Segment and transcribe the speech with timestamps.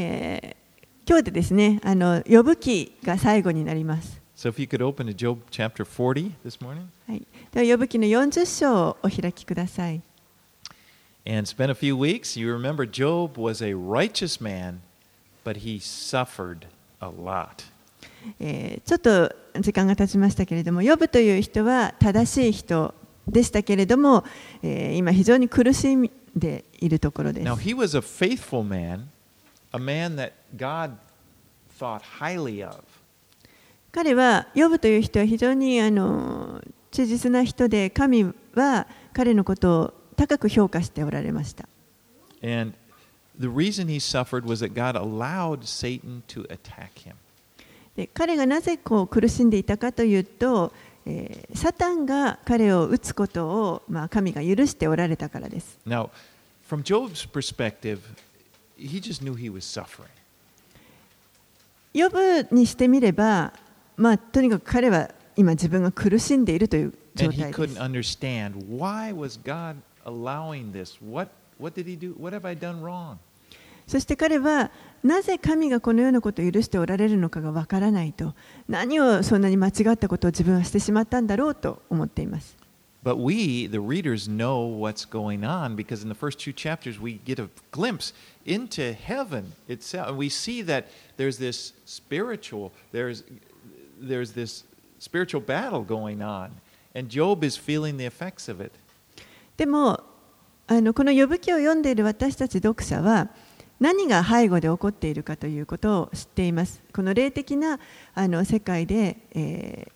[0.00, 4.20] えー、今日でですね、あの呼ぶ記が最後になります。
[4.36, 6.86] So if you could open to Job chapter 40 this morning.
[7.08, 7.26] はい。
[7.52, 10.00] では呼ぶ記の40章をお開きください。
[11.26, 12.38] And it's been a few weeks.
[12.38, 14.78] You remember Job was a righteous man,
[15.44, 16.68] but he suffered
[17.00, 17.64] a lot.
[18.38, 22.94] えー、ちょっと時間が経ちましたけれども、呼ぶという人は正しい人
[23.26, 24.24] でしたけれども、
[24.62, 27.48] えー、今非常に苦しんでいるところです。
[27.48, 29.06] Now, he was a faithful man,
[29.78, 30.96] a man that God
[31.78, 32.82] thought highly of.
[33.90, 38.24] 彼は、呼ぶという人は非常にあの忠実な人で、神
[38.54, 41.68] は彼のことを高く評価しておられました。
[42.42, 42.74] And
[43.38, 47.14] the reason he suffered was that God allowed Satan to attack him.
[47.96, 50.72] で彼がなぜこう苦しんでいたかというと、
[51.04, 55.78] えー、サタンが彼を撃つことを、まあ、神が許しておられたからです。
[55.86, 56.10] Now,
[56.68, 57.98] from Job's perspective,
[58.77, 60.09] he just knew he was suffering.
[61.93, 63.53] 呼ぶにしてみれば、
[63.95, 67.61] まあ、とにかく彼は今自分が苦しんでいるという状態です。
[67.61, 70.97] And he couldn't understand why was God allowing this?
[71.03, 72.15] What, what did he do?
[72.19, 73.17] What have I done wrong?
[73.85, 74.71] そして彼は
[75.03, 78.33] なぜ神がこのようなことを許しておられるのかがわからないと
[78.69, 82.55] 何をそんなに間違ったことを自分はしてしまったんだろうと思っています。
[83.03, 87.37] But we, the readers, know what's going on because in the first two chapters we get
[87.37, 88.13] a glimpse
[88.48, 90.08] into heaven itself.
[90.08, 93.22] And we see that there's this spiritual, there's,
[94.00, 94.64] there's this
[94.98, 96.50] spiritual battle going on.
[96.94, 98.72] And Job is feeling the effects of it.
[99.56, 100.00] でも
[100.68, 103.28] あのこの呼ぶ記を読んでいる私たち読者は
[103.80, 106.80] 何が背後で起こっているかということを知っています。
[106.92, 107.78] この霊的な
[108.14, 109.88] あの世界で、え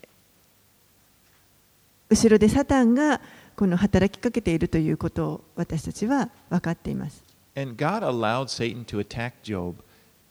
[2.10, 3.20] ー、後ろでサタンが
[3.56, 7.31] この働きかけているということを私たちは分かっています。
[7.54, 9.82] And God allowed Satan to attack Job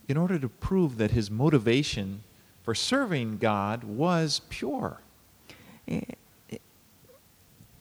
[0.07, 2.23] in order to prove that his motivation
[2.63, 4.97] for serving God was pure.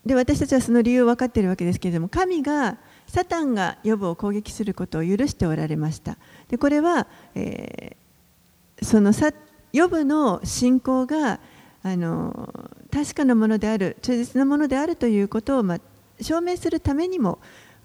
[0.05, 6.17] で私たちはその理由を分かっているわけですけれども神がサタンが予部を攻撃することを許しておられました
[6.49, 9.13] でこれは、えー、その
[9.73, 11.39] 予部の信仰が
[11.83, 15.81] あの確かなものである忠実なものであるということを、まあ、
[16.21, 17.39] 証明するためにも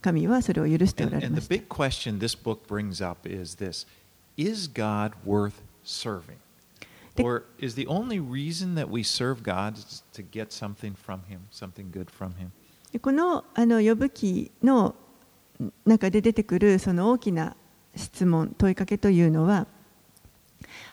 [0.06, 1.28] 神はそれを許しておられました。
[1.28, 3.88] And, and the big question this book brings up is this
[4.38, 6.38] Is God worth serving?
[7.18, 9.78] Or is the only reason that we serve God
[10.14, 12.52] to get something from Him, something good from Him?
[13.02, 14.94] このあの呼ぶ記の
[15.86, 17.56] 中で出てくるその大きな
[17.96, 19.66] 質問、問いかけというのは、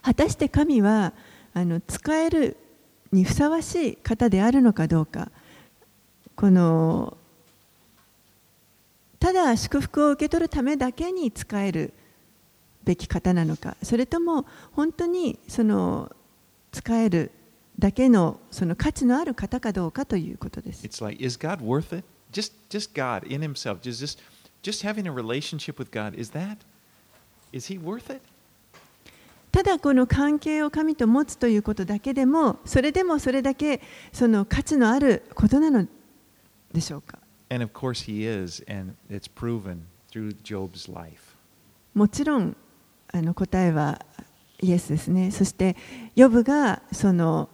[0.01, 1.13] 果たして神は
[1.53, 2.57] あの使える
[3.13, 5.31] にふさわしい方であるのかどうか、
[6.35, 7.19] この
[9.23, 11.93] ただ祝福を受け取るためだけに使える
[12.83, 16.11] べき方なのかそれとも本当にその
[16.73, 17.31] 使える
[17.79, 20.85] だけのその価値のある方かどうかということです。
[20.85, 22.05] It's like, is God worth it?
[22.33, 24.19] Just, just God in Himself, just, just,
[24.61, 26.57] just having a relationship with God, is that?
[27.53, 28.21] Is He worth it?
[29.53, 33.83] ただこの関係を神と持つということだけでも、それでもそれだけ
[34.13, 35.87] その価値のあることなの
[36.73, 41.36] でしょうか And of course He is, and it's proven through Job's life.
[41.94, 42.56] もちろん
[43.12, 44.06] あの答えは
[44.62, 45.32] イエスですね。
[45.32, 45.76] そして、
[46.16, 47.50] ヨブがその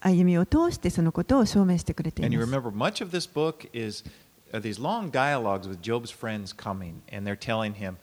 [0.00, 2.34] 歩みを通してそのことを証明してくれています。
[2.34, 4.04] And you remember, much of this book is
[4.52, 7.96] uh, these long dialogues with Job's friends coming, and they're telling him,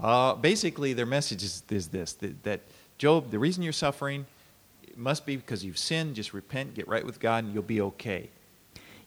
[0.00, 2.60] uh, basically, their message is, is this that, that
[2.98, 4.26] Job, the reason you're suffering
[4.96, 8.30] must be because you've sinned, just repent, get right with God, and you'll be okay.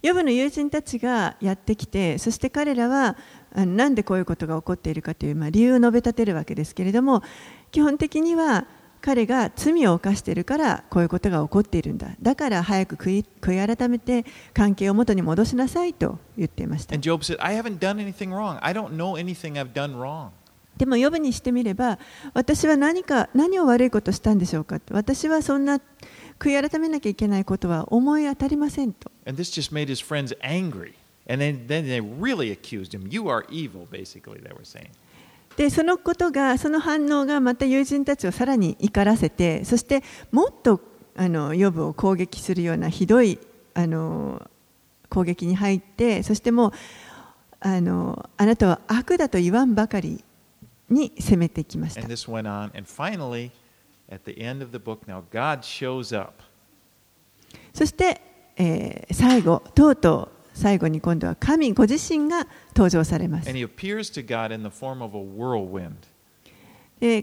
[0.07, 3.17] ヨブの友人たちがやってきて、そして彼らは
[3.55, 7.23] なんでこういうことが起こっているかという、まあ、理由を述べ立てるわけですけれども、
[7.73, 8.67] 基本的には
[9.01, 12.11] 彼が罪を犯しているからこういうことが起こっているんだ。
[12.23, 14.25] だから早く悔い悔い改めて
[14.55, 16.95] 関係を元に戻しなさいと言っていました。
[20.77, 21.99] でも、呼ぶにしてみれば、
[22.35, 25.81] 私は何か、何を悪いことしたんでしょうか私はそんな
[26.39, 29.11] 悔い改めなきゃいけないことは思い当たりませんと。
[35.57, 40.81] で、そのことが、その反応がまた友人たちをさらに怒らせて、そしてもっと
[41.17, 43.39] あの予部を攻撃するようなひどい
[43.73, 44.43] あの
[45.09, 46.73] 攻撃に入って、そしてもう
[47.61, 50.23] あ,のあなたは悪だと言わんばかり
[50.91, 52.03] に攻めてきました。
[54.10, 56.44] at the end of the book, now God shows up.
[57.74, 58.22] そして、
[58.58, 63.48] えー、最後、とうとう最後に今度は神ご自身が登場されます。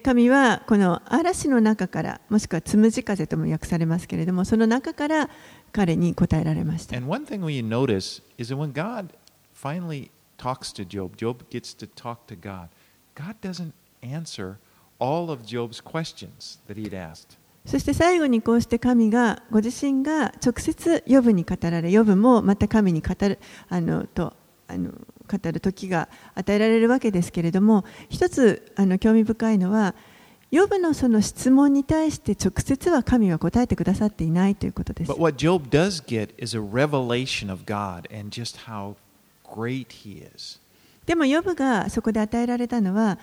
[0.03, 5.31] 神はこの嵐の中からもしくはつむじ風とも訳されますけれどもその中から
[5.71, 6.97] 彼に答えられました。
[6.97, 9.11] And one thing we notice is that when God
[9.55, 12.69] finally talks to Job, Job gets to talk to God.
[13.15, 13.73] God doesn't
[14.03, 14.57] answer
[15.04, 17.38] all of Job's questions that he'd asked.
[17.66, 23.40] そして最後にこうして神がご自身が直接ヨブに語られ、ヨブもまた神に語る
[23.70, 24.34] あのと
[24.68, 29.96] あの語る時が与えられるわけですけれども、一つあの興味深いのは、
[30.52, 35.12] ヨブのその質問に対して直接は神は答えてくださっていないということです。
[35.12, 38.96] But what Job does get is a revelation of God and just how
[39.44, 40.60] great he is.
[41.06, 43.20] でもヨブがそこで与えられたのは、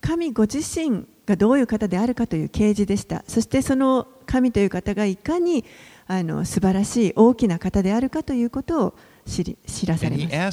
[0.00, 3.24] 神ご自身がどういう方であるかという啓示でした。
[3.26, 5.64] そしてその神という方がいかに
[6.06, 8.94] あの素晴らしい大きな方であるかということを
[9.26, 10.52] 知,り知らされました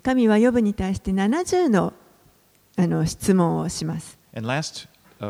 [0.00, 1.92] 神はヨブに対して70の,
[2.76, 4.18] あの質問をします。
[4.34, 4.88] The last
[5.20, 5.26] the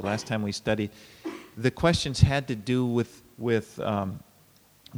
[0.00, 0.90] last time we study
[1.58, 4.20] the questions had to do with, with um,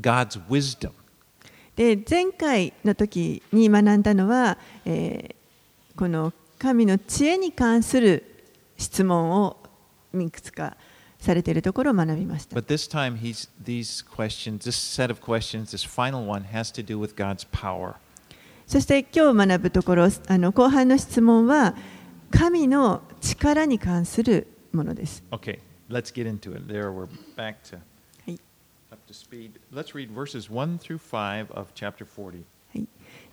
[0.00, 0.92] God's wisdom.
[1.76, 8.24] で前回の時に学んだのは、えー、この神の知恵に関する
[8.76, 9.58] 質問を
[10.14, 10.76] いくつか
[11.18, 12.56] されているところを学びました。
[12.56, 16.98] But this time, he's, these questions, this set of questions, this final one, has to do
[16.98, 17.94] with God's power.
[18.66, 21.74] そして今日学ぶところ、あの後半の質問は
[22.30, 25.24] 神の力に関するものです。
[25.30, 25.58] Okay,
[25.90, 26.72] let's get into it.
[26.72, 27.78] There we're back to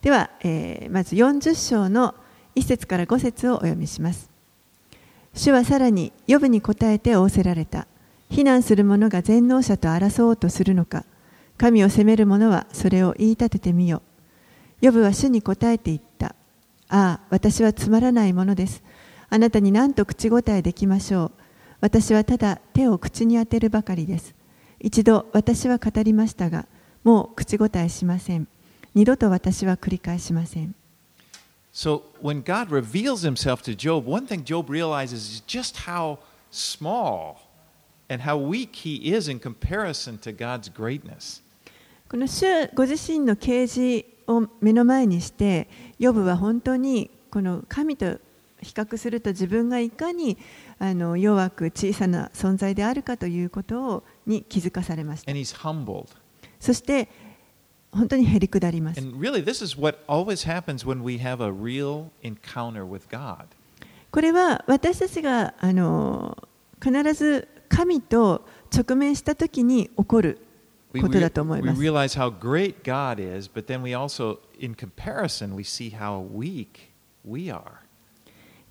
[0.01, 2.15] では、えー、まず40章の
[2.55, 4.29] 1節から5節をお読みします。
[5.33, 7.87] 主はさらに、呼ぶに答えて仰せられた。
[8.29, 11.05] 非難する者が全能者と争おうとするのか。
[11.57, 14.01] 神を責める者はそれを言い立ててみよ。
[14.81, 16.35] ヨブは主に答えて言った。
[16.89, 18.83] ああ、私はつまらないものです。
[19.29, 21.31] あなたに何と口答えできましょう。
[21.79, 24.35] 私はただ手を口に当てるばかりです。
[24.83, 26.65] 一度私は語りましたが、
[27.03, 28.47] もう口答えしません。
[28.95, 30.73] 二度と私は繰り返しません。
[31.71, 36.17] So, when God reveals himself to Job, one thing Job realizes is just how
[36.51, 37.35] small
[38.09, 41.41] and how weak he is in comparison to God's greatness.
[42.09, 45.69] この主ご自身の啓示を目の前にして、
[45.99, 48.17] ヨブは本当にこの神と
[48.61, 50.37] 比較すると自分がいかに
[50.79, 55.31] あの弱く小さな存在であるかということをに気づかされました。
[56.59, 57.09] そして
[57.91, 59.01] 本当にへりくだります。
[64.11, 66.47] これは私たちがあの
[66.81, 70.39] 必ず神と直面したときに起こる
[70.99, 71.79] ことだと思います。
[71.81, 76.91] We realize how great God is, but then we also, in comparison, we see how weak
[77.25, 77.61] we are.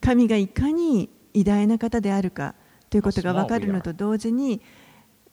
[0.00, 2.54] 神がいかに偉大な方であるか
[2.88, 4.60] ということが分かるのと同時に、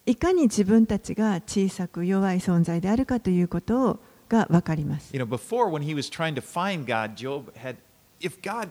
[0.07, 3.99] いかに自分たちが小さく弱い存在であるかということ
[4.29, 5.13] が分かります。
[5.13, 7.75] You know, before when he was trying to find God, Job had,
[8.21, 8.69] if God,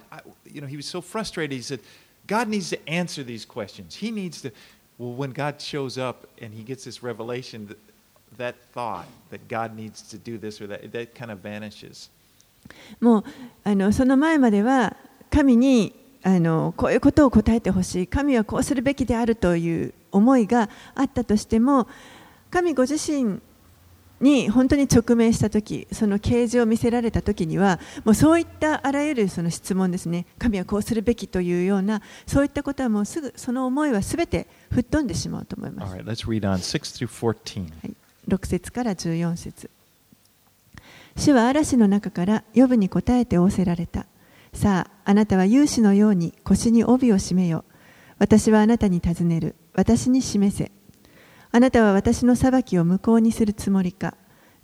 [0.51, 1.81] you know, he was so frustrated, he said,
[2.27, 3.95] God needs to answer these questions.
[3.95, 4.51] He needs to,
[4.97, 7.79] well, when God shows up and he gets this revelation, that,
[8.39, 12.09] that thought that God needs to do this or that, that kind of vanishes.
[12.99, 13.25] もう
[13.63, 14.97] あのその前までは
[15.31, 15.95] 神に
[16.27, 18.07] あのこういうことを答えてほしい。
[18.09, 21.87] 神はこうするべきであるという思いがあったとしても
[22.51, 23.39] 神ご自身
[24.21, 30.27] に本当に直面した時その啓示を見せられた時にはもうそういったあらゆるその質問ですね。
[30.37, 35.95] 神はこうするべきというようなそういったことはもうすぐその思いはすべて吹っ飛んでしまうと思います。
[35.95, 36.05] Right, 6,
[37.83, 37.95] はい、
[38.27, 39.71] 6節から14節。
[41.15, 44.07] 主は嵐の中から呼ぶに答えて仰せられた。
[44.57, 47.67] さあ、あなたは勇士のように腰に帯を締めよ。
[48.19, 49.55] 私はあなたに尋ねる。
[49.75, 50.73] 私に示せ。
[51.53, 54.15] あなたは私の裁きを無効にするつもりか。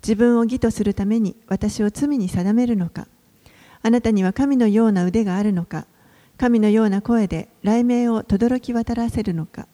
[0.02, 3.06] 自分を義とするために私を罪に定めるのか。
[3.82, 5.84] あなたには神のような腕があるのか。
[6.38, 9.68] 神のような声で雷鳴を轟き渡らせるのか。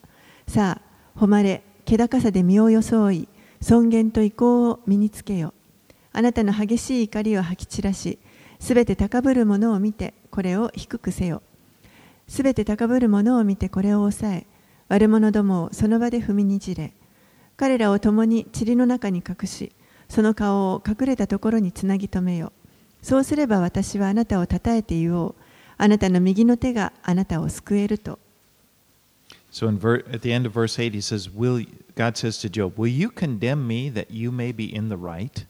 [0.48, 3.28] さあ、誉れ、気高さで身を装い、
[3.60, 5.54] 尊厳と意向を身につけよ。
[6.12, 8.18] あなたの激しい怒りを吐き散らし、
[8.58, 11.42] すべて高ぶるものを見てこれを低くせよ。
[12.26, 14.46] すべて高ぶるものを見てこれを抑え、
[14.88, 16.92] 悪者どもをその場で踏みにじれ、
[17.56, 19.72] 彼らを共に塵の中に隠し、
[20.08, 22.52] その顔を隠れたところにつなぎ止めよ。
[23.02, 25.34] そうすれば私はあなたをたたえて言おう。
[25.80, 28.18] あなたの右の手があなたを救えると。
[29.50, 32.74] So in ver- at the end of verse 8, he says, will, God says to Job,
[32.76, 35.46] Will you condemn me that you may be in the right?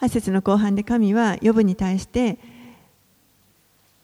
[0.00, 2.38] 8節の後半で神はヨブに対して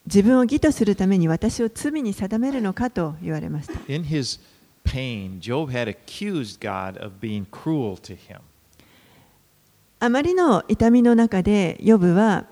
[0.07, 3.75] 自分を義とするために私を罪に定めるのかと言われました。
[3.93, 4.39] In his
[4.85, 8.41] pain, Job had accused God of being cruel to him.
[9.99, 12.45] あまりの痛みの中でヨブは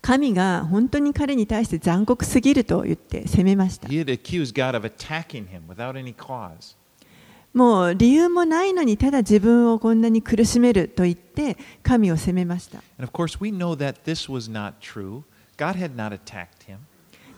[0.00, 3.88] 神が本当に彼に対して残酷すぎると言って責めました。
[3.88, 6.77] He had accused God of attacking him without any cause.
[7.58, 12.80] もう理由もないのにただ自分をこんなに苦しめると言って神を責めました。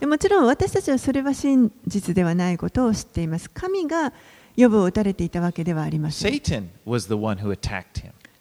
[0.06, 3.48] もちろん私たちはそれは真実ではないことを知っています。
[3.48, 4.12] 神が
[4.56, 6.42] 予部を打たれていたわけではありません。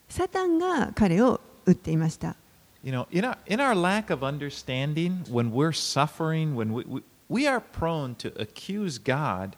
[0.10, 2.36] サタンが彼を打っていました。
[2.84, 7.48] You know, in our, in our lack of understanding, when we're suffering, when we, we, we
[7.48, 9.56] are prone to accuse God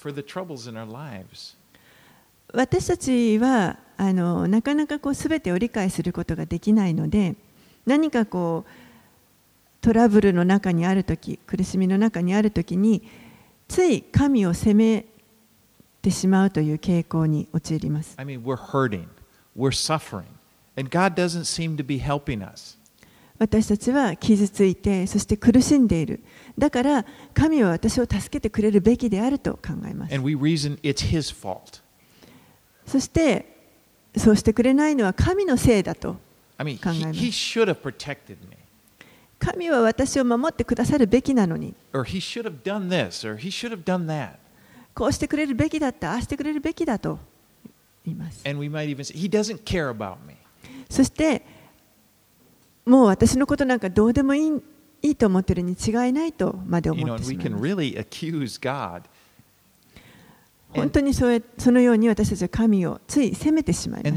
[0.00, 1.56] for the troubles in our lives.
[2.52, 7.36] 私たちはあのなかなかこう全てを理解することができないので
[7.86, 8.70] 何かこう
[9.80, 13.02] トラブルの中にある時苦しみの中にある時に
[13.68, 15.04] つい神を責め
[16.02, 18.14] てしまうという傾向に陥ります。
[18.16, 19.06] I mean, we're hurting,
[19.56, 20.24] we're suffering,
[20.76, 22.78] and God doesn't seem to be helping us.
[23.38, 26.20] 私たちは傷ついてそして苦しんでいる
[26.60, 30.14] だから神は私を助けてくれるべきであると考えます。
[32.86, 33.56] そして
[34.16, 36.18] そうしてくれないのは神のせいだと考
[36.58, 36.74] え
[37.06, 37.20] ます。
[39.38, 41.74] 神は私を守ってくださるべきなのに。
[44.94, 47.18] こうしてくれるべきだったああしてくれるべきだと
[48.04, 48.42] 言います。
[50.90, 51.42] そして
[52.84, 54.62] もう私のことなんかどうでもいい
[55.02, 57.60] いいと思ってるに違いないとまで思ってしまいます。
[60.72, 64.14] 本当にそれそのように私たちは神をつい責めてしまいます。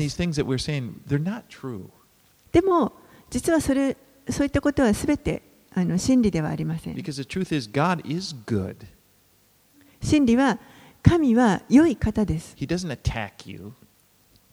[2.52, 2.94] でも
[3.30, 3.98] 実はそれ
[4.30, 5.42] そういったことはすべて
[5.74, 6.96] あの真理ではありません。
[10.02, 10.60] 真理は
[11.02, 12.56] 神は良い方です。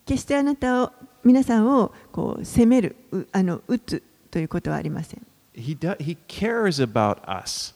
[0.07, 2.97] 決してあなたを皆さんをこう責める、
[3.33, 5.27] あの打つということはありません。
[5.61, 7.75] He, do, he cares about us.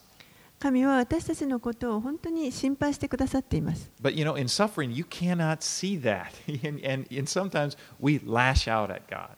[0.58, 3.90] 神は私たちのことを本当に心配してくださっています。
[4.02, 6.32] But you know, in suffering, you cannot see that.
[6.66, 9.36] and, and, and sometimes we lash out at God.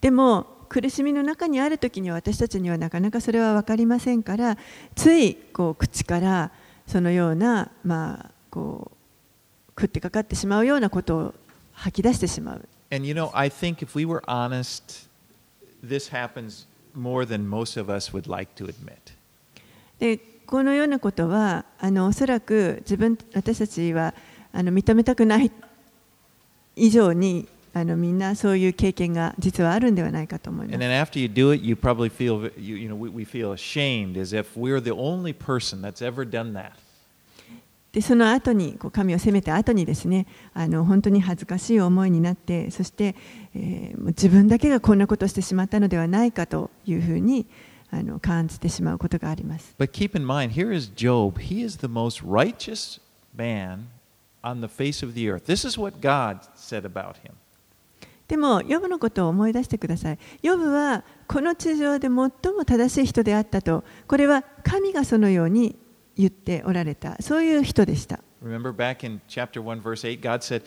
[0.00, 4.56] でも、苦しみの中にあるときに私たちにはなかなかそれは分かりませんから、
[4.94, 6.52] ついこう口から
[6.86, 11.34] そのような、まあ、こう食ってかかってしまうようなことを
[11.72, 12.68] 吐き出してしまう。
[12.92, 15.08] And you know, I think if we were honest,
[15.82, 19.13] this happens more than most of us would like to admit.
[19.99, 24.13] でこのようなことはあのおそらく自分私たちは
[24.53, 25.51] あの認めたくない
[26.75, 30.75] 以上にあのみんなそういう経験が実はあるんではないかと思います。
[30.75, 34.17] And then after you do it, you probably feel, you, you know, we, we feel ashamed
[34.17, 36.71] as if we're the only person that's ever done that.
[37.92, 43.16] でその後にこう神を責めた後にですねあの本当に恥ずかしい思いになってそして、
[43.54, 47.46] えー、自分だけがこんなことをしてしまったのではないかというふうに
[47.90, 49.74] あの感じてしまうことがあります。
[49.78, 51.40] But keep in mind, here is Job.
[51.40, 53.00] He is the most righteous
[53.36, 53.86] man
[54.42, 55.46] on the face of the earth.
[55.46, 57.32] This is what God said about him.
[58.28, 60.18] でも、ヨブのことを思い出してください。
[60.42, 62.30] ヨブはこの地上で最も
[62.64, 65.76] 正しい人であったと、これは神がそのように
[66.20, 68.20] 言っておられた、そういう人でした。
[68.42, 70.62] Remember back in chapter 1, verse 8, God said,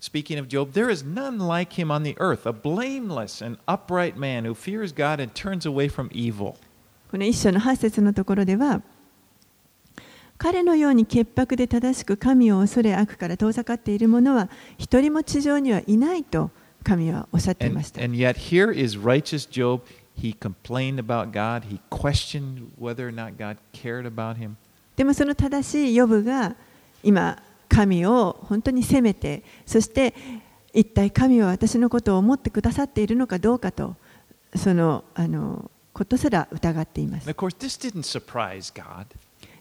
[0.00, 4.16] Speaking of Job, there is none like him on the earth, a blameless and upright
[4.16, 6.56] man who fears God and turns away from evil.
[7.10, 8.82] この一章の8節のところでは、
[10.38, 16.50] 彼のように潔白で正しく神を恐れ悪から遠ざかっている者は一人も地上にはいないと
[16.82, 18.02] 神はおっしゃっていました。
[18.02, 19.82] And, and yet here is righteous Job.
[20.14, 21.64] He complained about God.
[21.64, 24.56] He questioned whether or not God cared about him.
[24.96, 26.56] でもその正しいヨブが
[27.02, 30.14] 今神を本当に責めてそして
[30.72, 33.96] 一体神は私のことを思ってくださっているのかどうかと
[34.54, 37.26] そのあのことすら疑っています。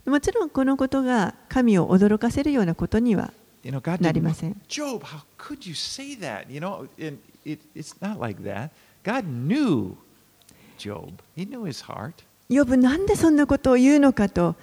[0.05, 3.31] もちろんこのことが神を驚かせるようなことには
[3.99, 4.61] なりません。
[4.67, 6.45] Job, how could you say that?
[6.51, 8.69] You know, it, it, it's not like that.
[9.03, 9.95] God knew
[10.77, 11.13] Job.
[11.35, 12.13] He knew his heart.
[12.49, 14.55] ヨブなんでそんなことを言うのかと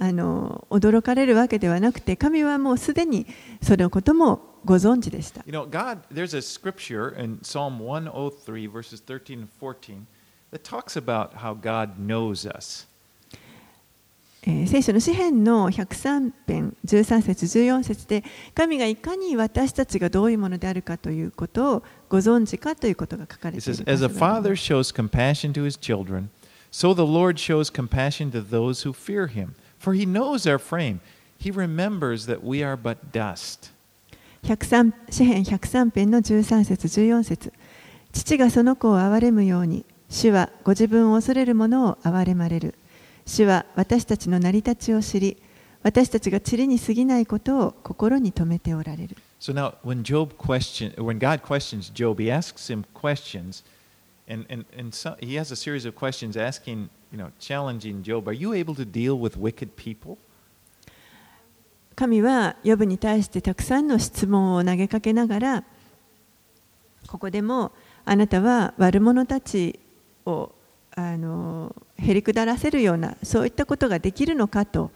[0.00, 3.26] あの驚かれるわけではなくて神はもうすでに
[3.60, 5.42] そのこともご存知でした。
[5.44, 10.06] You know, God, there's a scripture in Psalm 103, verses 13 and 14,
[10.52, 12.86] that talks about how God knows us.
[14.46, 18.22] えー、聖書の詩篇の103編13節14節で
[18.54, 23.82] 神がいかに私たちがどういうものであるかということをご存知かということが書かれています。
[23.90, 26.28] As a father shows compassion to his children,
[26.70, 29.54] so the Lord shows compassion to those who fear him.
[29.78, 31.00] For he knows our frame.
[31.38, 33.70] He remembers that we are but dust.
[34.42, 37.52] 103詩篇103編の13節14節
[38.12, 42.74] 父がその子を憐れむように主はご自分を恐れる者を憐れまれる。
[43.26, 45.36] 主は私たちの成り立ちを知り、
[45.82, 49.16] 私たちが塵に過ぎないことを心に留めておられる。
[49.38, 53.62] So now, when Job question, when God questions Job, he asks him questions,
[54.27, 58.27] and, and, and so, he has a series of questions asking, you know, challenging Job,
[58.27, 60.17] are you able to deal with wicked people?
[61.95, 65.63] 神はヨブに対してたくさんの質問を投げかけながら、
[67.07, 67.71] ここでも
[68.05, 69.79] あなたは悪者たち
[70.25, 70.51] を
[70.95, 74.91] あのへりくだらせるようなそういったことができるのかと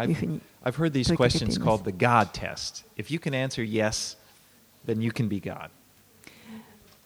[0.00, 2.84] いうふうに I've heard these questions called the God test.
[2.96, 4.16] If you can answer yes,
[4.86, 5.70] then you can be God.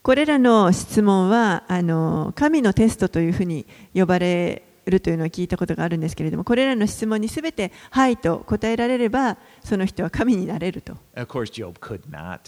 [0.03, 10.93] これらの質問はあの神のテストというふうに呼ばれるというのを聞いたことがあるんですけれども、これらの質問にすべてはいと答えられれば、その人は神になれると。
[11.15, 12.39] Of course, Job could not.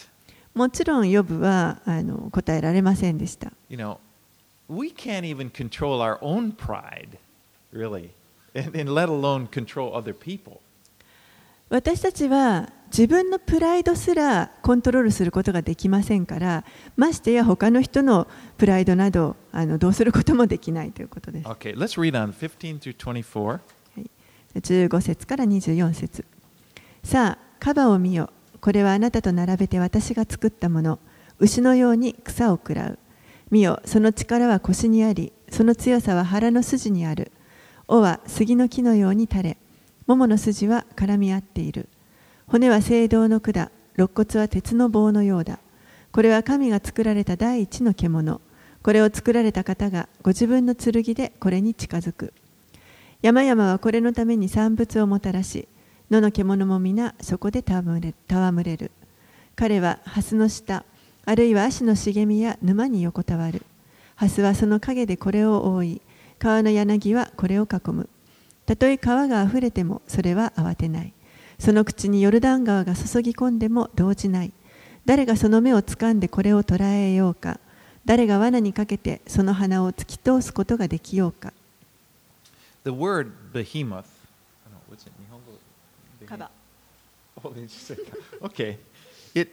[0.56, 3.52] もちろん、ヨブはあの答えられませんでした。
[3.70, 3.98] You know,
[4.68, 7.20] we can't even control our own pride,
[7.72, 8.10] really,
[8.56, 10.60] and, and let alone control other people.
[11.74, 16.66] 私たちは自分のプライドすらコントロールすることができませんから
[16.96, 18.28] ましてや他の人の
[18.60, 21.48] プライドなどあのどうすることもできないということです。
[21.48, 23.60] Okay, let's read on 15 through 24.
[24.54, 26.26] 15節から24節
[27.04, 28.30] さあ、カバを見よ。
[28.62, 31.00] これはあなたと並べて私が作ったもの。
[31.40, 33.00] 牛のように草を食らう。
[33.50, 37.32] 見よ、その力は腰にあり、その強さは腹の筋にある。
[37.88, 39.58] 尾は杉の木のように垂れ、
[40.06, 41.88] 桃の筋は絡み合っている。
[42.48, 45.60] 骨は青銅の管、肋骨は鉄の棒のようだ。
[46.12, 48.42] これは神が作られた第一の獣。
[48.82, 52.34] これを作られた方がご自分の剣でこれに近づく。
[53.22, 55.70] 山々はこれのために産物をもたらし、
[56.12, 58.02] 野の獣も皆そこで戯
[58.64, 58.92] れる。
[59.56, 60.84] 彼は蓮の下、
[61.26, 63.62] あるいは足の茂みや沼に横たわる。
[64.18, 66.02] 蓮はその陰でこれを覆い、
[66.40, 68.10] 川の柳はこれを囲む。
[68.66, 71.14] たとえ川があふれてもそれは慌てない。
[71.60, 74.54] その口にヨルダン川が注ぎ込んでも動じない。
[75.06, 77.60] 誰がその目をつかんでこれを捉えようか。
[78.06, 81.54] 誰が罠にかけてその鼻を突き通すことができようか。
[82.84, 84.06] The word behemoth.
[88.42, 88.78] Okay.
[89.36, 89.50] It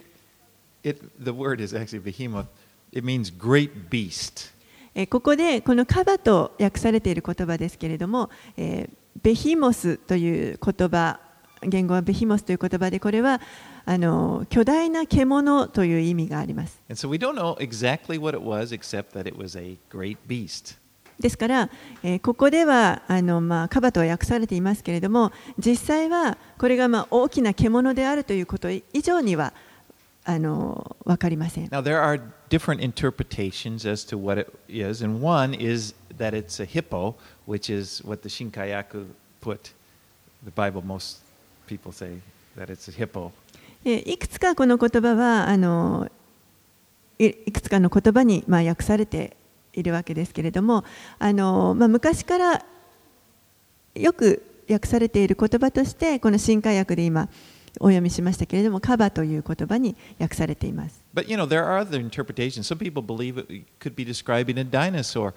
[0.84, 2.46] it, the word is actually behemoth.
[2.92, 4.52] It means great beast.
[5.08, 11.20] ここでこのカバと訳されている言葉ですけれども、えー、ベヒモスという言葉、
[11.62, 13.40] 言語はベヒモスという言葉で、これは
[13.84, 16.80] あの巨大な獣という意味があります。
[16.88, 20.78] And so we don't know exactly what it was except that it was a great beast.
[21.18, 21.70] ですから、
[22.02, 29.52] えー、ここではあの、まあ、カバとは訳されていますけれども、実際はこれがまあ大きな獣であるということ以上には、
[30.24, 31.66] あの分かりません。
[31.68, 36.64] Now, there are different interpretations as to what it is, and one is that it's a
[36.64, 37.14] hippo,
[37.46, 39.06] which is what the Shinkayaku
[39.40, 39.72] put.
[40.44, 41.18] The Bible, most
[41.66, 42.20] people say
[42.56, 43.32] that it's a hippo.
[43.82, 46.06] いくつかこの言葉はあの
[47.18, 49.34] いくつかの言葉にまあ訳されて
[49.72, 50.84] いるわけですけれども
[51.18, 52.64] あの、まあ、昔から
[53.94, 57.30] よく訳されている言葉としてこの新海訳で今
[57.78, 61.02] お読みしましたけれども、カバという言葉に訳されています。
[61.14, 62.66] But you know, there are other interpretations.
[62.66, 65.32] Some people believe it could be describing a dinosaur,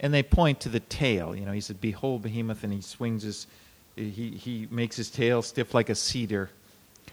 [0.00, 1.36] and they point to the tail.
[1.36, 3.46] You know, he said, Behold, behemoth, and he swings his,
[3.94, 6.50] he, he makes his tail stiff like a cedar,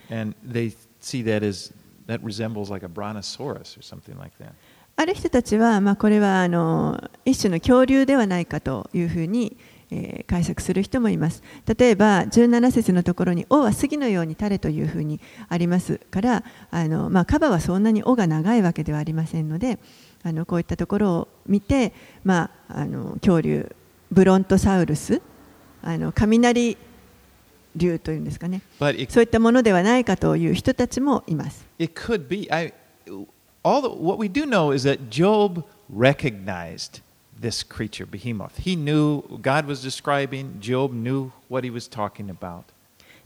[0.10, 1.71] and they see that as
[2.08, 4.54] that resembles like a brontosaurus or something like that.
[5.00, 9.56] ある人たちは、まあ、これはあの一種の恐竜ではないかというふうに
[9.91, 11.43] えー、解釈する人もいます。
[11.78, 19.80] 例えば17節のところに「尾は杉のように垂れ」というふうにありますからあの、まあ、カバはそんなに尾が長いわけではありませんので
[20.23, 23.75] あのこういったところを見て、まあ、あの恐竜
[24.12, 25.21] ブロントサウルス
[25.82, 26.77] あの雷
[27.75, 31.65] 竜というんですかねそういったものではないかという人たちもいます。
[31.80, 32.47] It could be.
[32.51, 32.73] I,
[33.63, 37.01] all the, what we do know is that Job recognized
[37.39, 38.58] this creature, behemoth.
[38.58, 42.63] He knew God was describing, Job knew what he was talking about.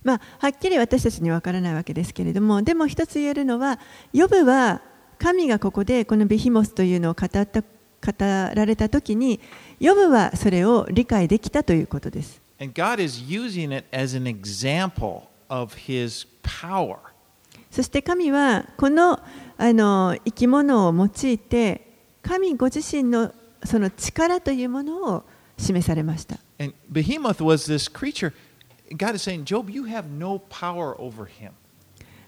[0.04, 3.80] まあ、はっきり私たちには分からないわけですけれども、でも一つ言えるのは、
[4.14, 4.82] ヨブは
[5.22, 7.68] 神がここでこのベヒモスというのを語った語
[8.20, 9.40] られたときに、
[9.80, 12.42] ヨブはそれを理解できたということです。
[17.70, 19.20] そして神はこの
[19.58, 21.88] あの生き物を用いて
[22.24, 23.32] 神ご自身の
[23.64, 25.24] その力というものを
[25.56, 26.40] 示されました。
[26.60, 28.34] And Behemoth was this creature.
[28.98, 31.52] God is saying, Job, you have no power over him.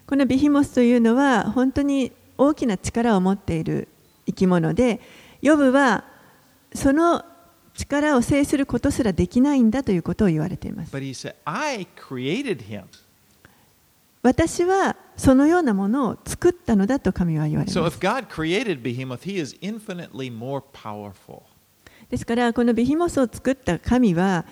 [0.06, 3.88] このビヒモスというのは本当に大きな力を持っている
[4.26, 5.00] 生き物で、
[5.42, 6.04] ヨブは
[6.74, 7.24] その
[7.74, 10.92] 力を制することすらできないんだということを言われています。
[14.22, 18.00] 私はそのようなものを作ったのだと神は言われます。
[22.10, 24.44] ですからこのビヒモスを作った神は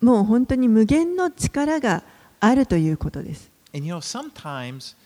[0.00, 2.04] もう本当に無限の力が
[2.40, 3.50] あるということです。
[3.74, 4.96] And you know, sometimes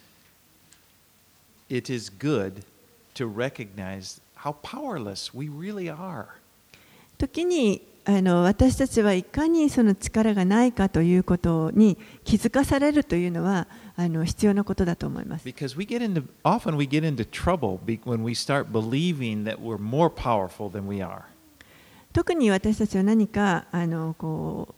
[1.71, 2.65] It is good
[3.15, 6.27] to recognize how powerless we really are.
[7.17, 15.45] 時にあの私たちはいかにその力がないかということに気づかされるというのはあの必要なことだと思います。
[22.13, 24.75] 特に私たちは何かあのこ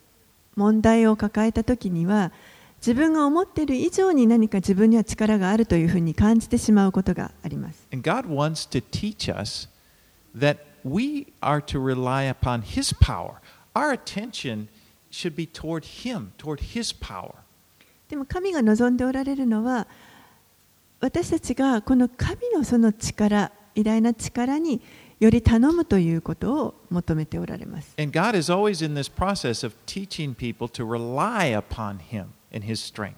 [0.57, 2.33] う問題を抱えた時には、
[2.85, 7.87] 自分が思っている以上に何か自分には力があるというふうに感じてしまうことがあります。
[18.09, 19.87] でも神が望んでおられるのは
[21.01, 24.83] 私たちがこの神のその力偉大な力に
[25.21, 27.95] より頼むということを求めておられます。
[27.97, 32.25] And God is always in this process of teaching people to rely upon Him.
[32.55, 33.15] And His strength.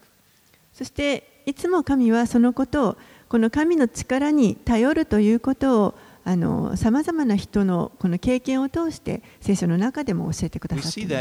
[0.72, 2.96] そしていつも神はそのことを
[3.28, 5.94] この神の力に頼るということを
[6.24, 11.14] あのさまざまな人のこの経験を通して聖書の中でも教えてくださっています。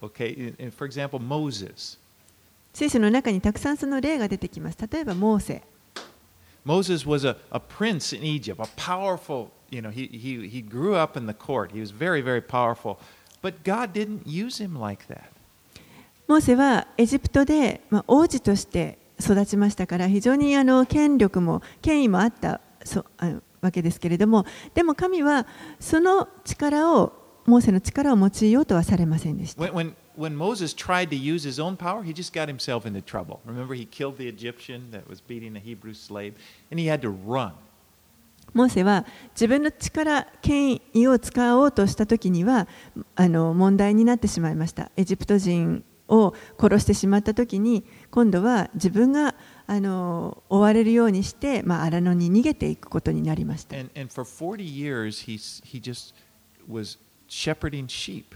[0.00, 0.54] Okay?
[0.76, 1.98] For example, Moses.
[2.72, 4.78] 聖書の中にたくさんその例が出てきます。
[4.90, 5.62] 例えば、モーセ。
[6.64, 11.16] Moses was a, a prince in Egypt, a powerful, you know, he, he, he grew up
[11.16, 11.72] in the court.
[11.72, 12.98] He was very, very powerful.
[13.42, 15.32] But God didn't use him like that.
[16.28, 25.46] モーセはエジプトで、まあ、王子として育ちましたから非常にあの権力も権威もあったそあわけですけれどもでも神は
[25.80, 27.14] その力を
[27.46, 29.62] モーセの力を用いようとはされませんでした。
[29.62, 33.38] When, when when Moses tried to use his own power, he just got himself into trouble.
[33.46, 36.34] Remember, he killed the Egyptian that was beating a Hebrew slave,
[36.70, 37.52] and he had to run.
[38.52, 42.66] モーセは自分の力、権威を使おうとしたときには
[43.14, 44.90] あの問題になってしまいました。
[44.96, 49.34] エジプト人を殺してしまったときに今度は自分が
[49.66, 53.76] あの追われるようにして、まあ、荒野に逃げていくことになりました。
[53.76, 56.14] And, and for 40 years, he, he just
[56.68, 58.34] was shepherding sheep.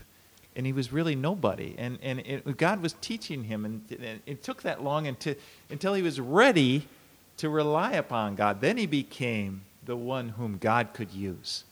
[0.54, 1.74] and he was really nobody.
[1.78, 5.35] And, and it, God was teaching him, and, and it took that long until,
[5.70, 6.87] until he was ready
[7.38, 8.61] to rely upon God.
[8.61, 11.64] Then he became the one whom God could use.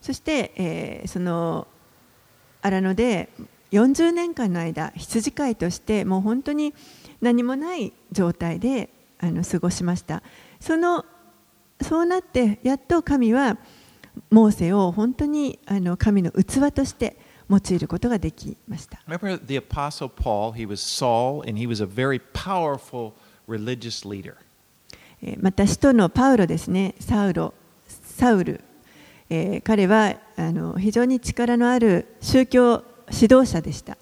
[0.00, 1.66] そして、えー、その
[2.62, 3.28] 荒野で
[3.72, 6.74] 40年間の間羊飼いとしてもう本当に
[7.20, 10.22] 何もない状態であの過ごしました
[10.60, 11.04] その
[11.80, 13.58] そうなってやっと神は
[14.30, 17.16] モーセを本当にあの神の器として
[17.48, 18.98] 用いることができました。
[19.08, 23.12] Remember the Apostle Paul, he was Saul, and he was a very powerful
[23.48, 24.34] religious leader.
[25.40, 27.54] また、使徒のパウロですね、サウロ、
[27.88, 28.60] サウル、
[29.30, 33.96] えー、彼はあの非常に力のある宗教指導者でした。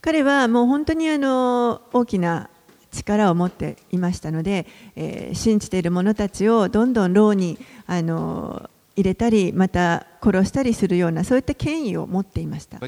[0.00, 2.48] 彼はもう本当にあの大きな
[2.90, 12.78] 力を持っていましたので、えー、信じている者たちをどんどん牢にあの入れたり、また殺したりするような、そういった権威を持っていました。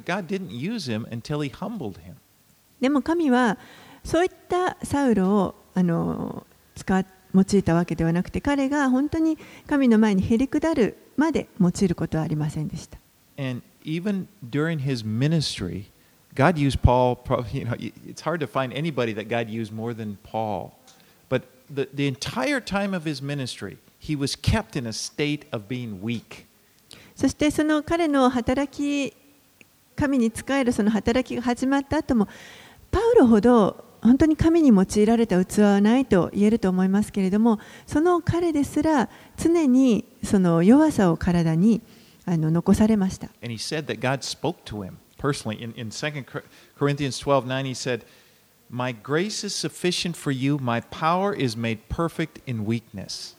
[2.81, 3.59] でも神は、
[4.05, 12.99] そういったサウロをあの使って、用いたわけではなくて彼が本当に神の前にへりくだるまで用いることはありませんでした。
[13.39, 15.87] And even during his ministry,
[16.35, 17.19] God used Paul,
[17.53, 17.75] you know,
[18.07, 20.73] it's hard to find anybody that God used more than Paul.
[21.29, 25.69] But the, the entire time of his ministry, he was kept in a state of
[25.69, 26.47] being weak.
[27.15, 29.15] そしてその彼の働き、
[29.95, 32.27] 神に仕えるその働きが始まった後も、
[32.91, 41.81] パウロほど本当に神に用いられた器はないと言えると思いますけれども、その彼ですら常にその弱さを体に
[42.25, 43.29] あの残されました。
[43.43, 44.95] And he said that God spoke to him.
[45.23, 45.63] personally.
[45.63, 46.25] In, in 2
[46.77, 48.05] Corinthians 12 9, he said,
[48.69, 53.37] My grace is sufficient for you, my power is made perfect in weakness.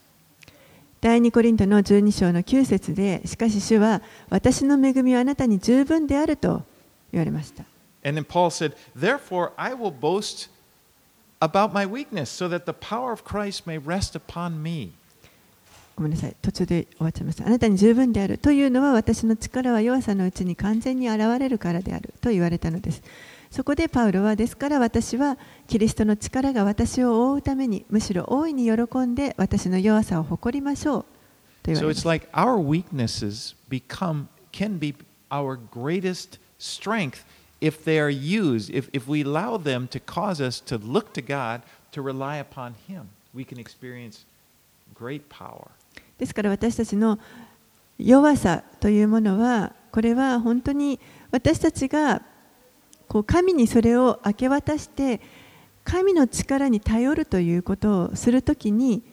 [1.02, 6.64] 第2コリントの12章の9節で、しかし主は私の恵みはあなたに十分であると
[7.12, 7.66] 言われました。
[8.06, 10.50] And then Paul said, Therefore I will boast
[11.44, 14.94] about my weakness, so that the power of Christ may rest upon me.
[15.96, 17.46] ごめんなさい、途中で終わっちゃいました。
[17.46, 23.04] あなたに十分であるというのは私の力は弱さのうちに完全に現れるからであると言われたのです。
[23.52, 31.02] そこでパウロはですから私はキリストの力が私を覆うためにむしろ大いに喜んで私の弱さを誇りましょう
[31.62, 32.00] と言われます。
[32.00, 34.96] So it's like our weaknesses become can be
[35.30, 37.24] our greatest strength
[37.64, 41.22] if they are used, if, if we allow them to cause us to look to
[41.22, 41.62] God,
[41.94, 44.26] to rely upon Him, we can experience
[44.94, 45.72] great power.
[46.18, 47.18] ですから私たちの
[47.98, 51.00] 弱さというものはこれは本当に
[51.32, 52.22] 私たちが
[53.08, 55.22] こう神にそれを明け渡して
[55.84, 59.04] 神の力に頼るということをするときに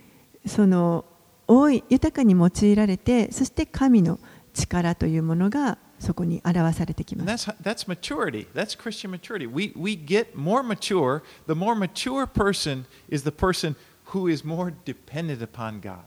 [0.47, 1.05] その
[1.47, 4.19] 多い豊かに用いられてそして神の
[4.55, 7.51] 力というものがそこに表されてきます。
[7.51, 8.47] That's, that's maturity.
[8.55, 9.47] That's Christian maturity.
[9.47, 11.23] We, we get more mature.
[11.47, 15.99] The more mature person is the person who is more dependent upon God.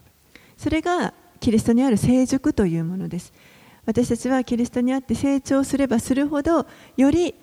[0.58, 3.32] それがキリストにある成熟というものです。
[3.86, 7.36] 私たちはキリストにあって成長すればするほどより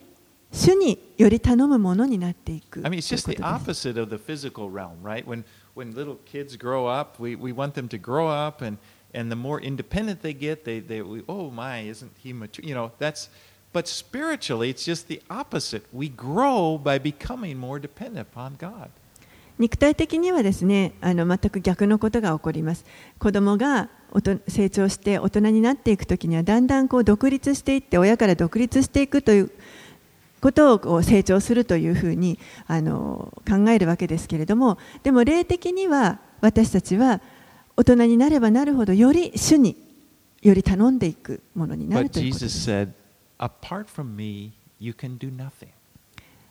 [0.53, 2.81] 主により頼むものになっていく。
[2.81, 5.25] I mean, it's just the opposite of the physical realm, right?
[5.25, 8.79] When, when little kids grow up, we, we want them to grow up, and,
[9.15, 12.65] and the more independent they get, they, they oh my, isn't he mature?
[12.65, 13.29] You know, that's,
[13.73, 15.85] but spiritually, it's just the opposite.
[15.93, 18.91] We grow by becoming more dependent upon God.
[19.59, 22.87] 肉体的にはですねあの全く逆のことが起こります。
[23.19, 23.91] 子供が
[24.49, 29.53] 成長して大人になっていくときにはだんだんこう独立していって親から独立していくという
[30.41, 37.21] ことをこう成長するというふうにあの考えるわけですけれどもでも霊的には私たちは
[37.81, 39.75] 大人になればなるほどより主に
[40.43, 42.71] より頼んでいくものになるということです。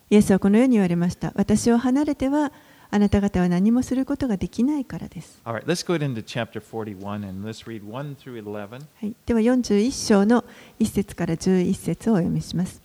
[0.09, 1.31] イエスはこのように言われました。
[1.35, 2.51] 私を離れては
[2.89, 5.39] あなた方は何もすることができないからです。
[8.99, 10.43] はい、では41章の
[10.79, 12.81] 1節から11節をお読みします。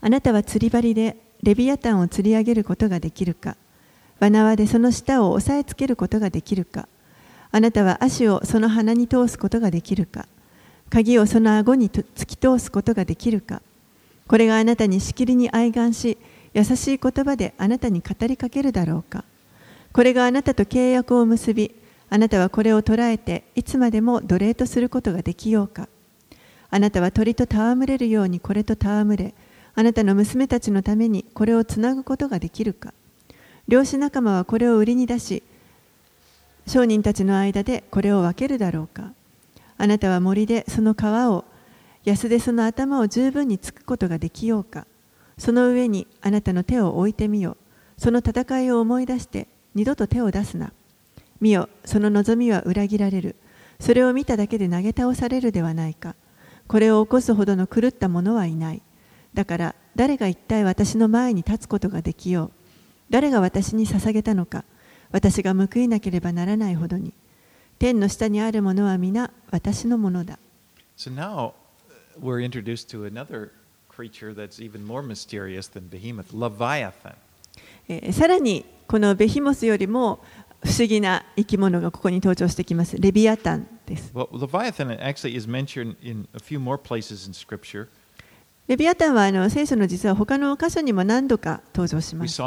[0.00, 3.56] あなたは釣り針でレビアタンを釣り上げることができるか
[4.24, 6.88] 罠輪でその舌を押さえつけることができるか。
[7.52, 10.26] あなたは足をその鼻に通すことができるか。
[10.88, 13.60] 鍵をその顎に突き通すことができるか。
[14.26, 16.16] これがあなたにしきりに愛願し
[16.54, 19.24] 優しい言葉であなたに語りかけるだろうか。
[19.92, 21.74] これがあなたと契約を結び
[22.08, 25.86] あなたはこれを捉えていつまでも奴隷とすることができようか。
[26.70, 29.34] あなたは鳥と戯れるようにこれと戯れ
[29.74, 32.94] あなたの娘たちのためにこれをつなぐことができるか。
[33.66, 35.42] 漁師仲間はこれを売りに出し
[36.66, 39.12] 商人たちの間でこれを分けるだろうか。
[39.76, 41.44] あなたは森でその皮を
[42.04, 44.86] 安でその頭を十分につくことができようか。
[45.36, 47.56] その上にあなたの手を置いてみよ
[47.98, 50.72] その戦いを思い出して二度と手を出すな。
[51.40, 53.36] 見よその望みは裏切られる。
[53.80, 56.14] それを見ただけで投げ倒されるではないか。
[56.66, 58.82] これを起こすほどの狂った者はいない。
[59.34, 62.63] だから誰が一体私の前に立つことができよう。
[63.10, 64.64] 誰が私に捧げたのか
[65.10, 67.12] 私が報いなければならないほどに
[67.78, 70.38] 天の下にあるものは皆私のものだ。
[70.96, 71.52] So now
[72.20, 73.50] we're introduced to another
[73.88, 77.14] creature that's even more mysterious than Behemoth, Leviathan.
[78.12, 80.20] さらにこのベヒモスよりも
[80.62, 82.98] 不思議な生き物がここに登場してきます。
[82.98, 84.12] レビアタンです。
[84.14, 87.88] Well, Leviathan actually is mentioned in a few more places in Scripture.
[88.66, 92.40] レビアタンはあの聖書の実は他の箇所にも何度か登場します。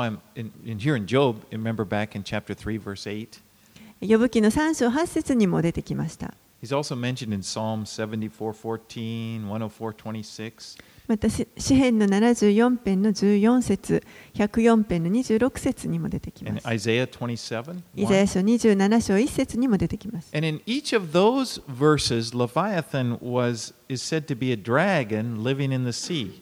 [4.01, 6.33] ヨブ記の3章8節にも出てきました。
[6.61, 10.77] He's also mentioned in Psalm 74:14, 104:26.
[11.07, 16.73] また、詩篇の74編の14節、104編の26節にも出てきます。
[16.73, 20.35] イザヤ書27章1節にも出てきます。
[20.35, 25.85] And in each of those verses, Leviathan was, is said to be a dragon living in
[25.85, 26.41] the sea.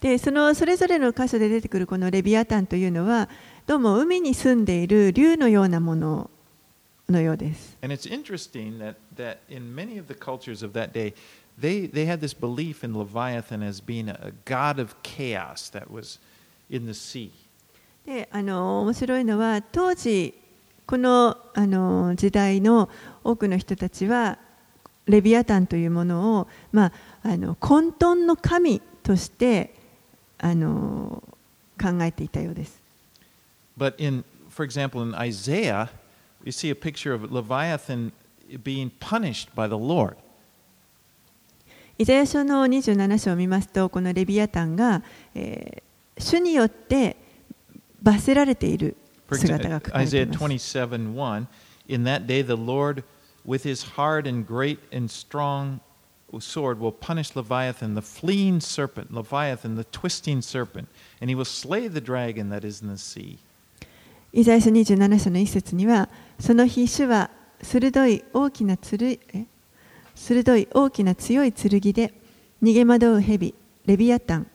[0.00, 3.28] で、そのそれぞれの箇所で出てくるこのレビアタンというのは、
[3.68, 6.28] どうも海に住んでいる竜のようなもの
[7.12, 7.76] のようです。
[7.82, 11.14] And it's interesting that, that in many of the cultures of that day,
[11.60, 16.18] they, they had this belief in Leviathan as being a god of chaos that was
[16.68, 17.30] in the sea.
[18.04, 20.34] であの面白いのは当時
[20.86, 22.88] このあの時代の
[23.22, 24.38] 多くの人たちは
[25.06, 29.74] レビアタンというものを、まあ、あの混沌の神として
[30.38, 31.22] あの
[31.80, 32.80] 考えていたようです。
[33.78, 35.88] But in, for example, in Isaiah,
[36.43, 38.11] you see a picture of Leviathan
[38.63, 40.15] being punished by the Lord.
[41.99, 45.01] イザヤ書の27章を見ますと、このレビアタンが、
[45.33, 47.17] えー、主によって
[48.03, 48.95] 罰せられている
[49.31, 50.37] 姿が書かれています。
[50.37, 51.47] Isaiah 27:1
[51.87, 53.03] In that day the Lord
[53.45, 55.79] with his hard and great and strong
[56.39, 60.89] sword will punish Leviathan, the fleeing serpent, Leviathan, the twisting serpent,
[61.21, 63.39] and he will slay the dragon that is in the sea.
[64.34, 66.08] イザヤ書27章の一節には、
[66.40, 67.28] その日主は
[67.60, 72.14] 鋭い大きな鋭い大きな強い剣で
[72.62, 74.46] 逃げ惑う蛇レビアタン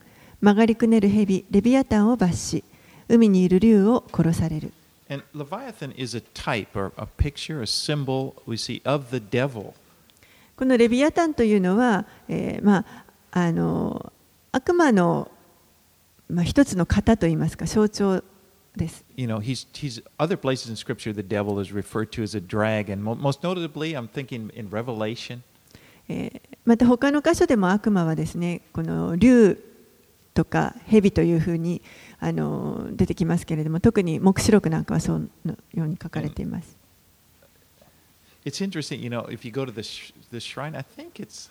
[0.42, 2.64] 曲がりくねる蛇レビアタンを罰し
[3.08, 4.74] 海にいる竜を殺される。
[5.10, 9.74] And Leviathan is a type or a picture, a symbol we see of the devil.
[10.56, 14.12] このレビアタンというのは、えー、まああの
[14.52, 15.32] 悪魔の
[16.30, 18.24] まあ一つの型といいますか象徴
[18.77, 19.05] です。
[19.17, 23.03] You know, he's, he's other places in Scripture the devil is referred to as a dragon.
[23.03, 25.41] Most notably, I'm thinking in Revelation.
[26.65, 29.59] また他の箇所でも悪魔はですね、この竜
[30.35, 31.83] とか蛇というふうに
[32.19, 35.29] あの出てきますけれども、特に黙示録なんかはその
[35.73, 36.77] ように書かれています。
[38.45, 41.49] It's interesting, you know, if you go to the, sh the shrine, I think it's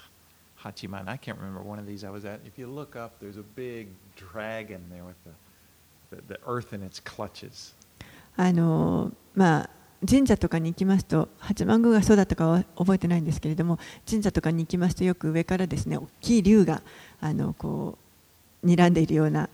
[0.62, 2.42] Hachiman, I can't remember one of these I was at.
[2.46, 5.32] If you look up, there's a big dragon there with the,
[8.37, 9.71] あのまあ
[10.09, 16.83] 神社とかに行きますと八幡宮がそうだったかは覚えてないんですけれども神社とかに行きますとよく上からですね大きい竜が
[17.21, 17.99] あのこ
[18.63, 19.49] う睨んでいるような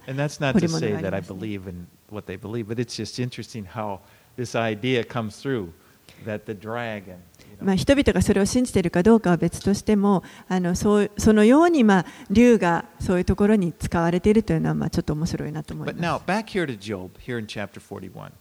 [0.53, 1.39] 彫り物があります、ね。
[7.61, 15.99] まあ人々がそれを信じているかどうかは別としてもあのそうそのように、まあ、竜がそういうところに使われているというのは、まあ、ちょっと面白いなと思います。
[15.99, 18.33] But now, back here to Job, here in chapter 41.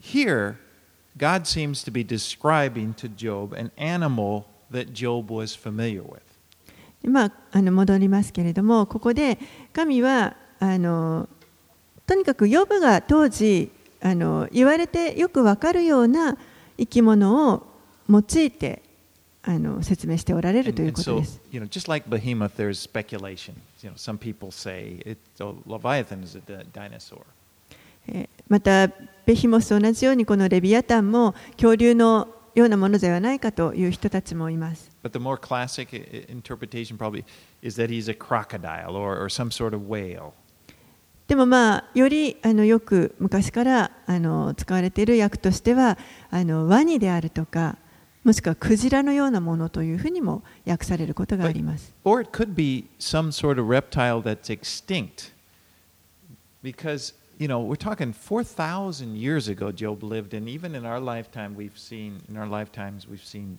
[0.00, 0.56] Here,
[1.16, 6.20] God seems to be describing to Job an animal that Job was familiar with.
[7.04, 9.38] まあ、あの戻りますけれども、ここで
[9.72, 11.28] 神はあの
[12.06, 13.70] とにかくヨブが当時
[14.00, 16.36] あの言われてよくわかるような
[16.78, 17.71] 生き物を
[18.06, 18.82] もついて
[19.42, 21.40] あの説明しておられるということです。
[28.48, 28.88] また、
[29.26, 34.90] ベヒモスと同じようにこのレビアタンも恐竜のようなものではないかという人たちもいます。
[41.28, 45.96] でもまあ、よりあのよく昔からあの使われている役としては、
[46.30, 47.78] ワニであるとか、
[48.24, 51.92] もしくはクジラのようなものというふうにも訳されることがあります。
[52.04, 55.32] Or it could be some sort of reptile that's extinct
[56.62, 61.56] because you know, we're talking 4,000 years ago Job lived, and even in our lifetime,
[61.56, 63.58] we've seen, in our lifetimes, we've seen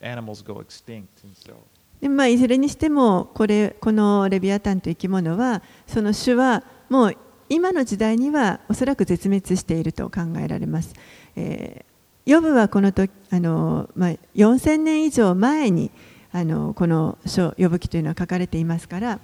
[0.00, 1.22] animals go extinct.
[1.22, 1.54] And so.
[2.00, 7.16] でまあ、いずれにしてもこれこのレビアタンという生き物はその種はもう
[7.50, 10.94] 今の時代にはおそらく絶滅していると考えられます。
[11.36, 11.89] えー、
[12.26, 15.90] ヨブはこの時あの、まあ、4000年以上前に
[16.32, 19.20] あのこの書ヨブ記というのは書かれていますから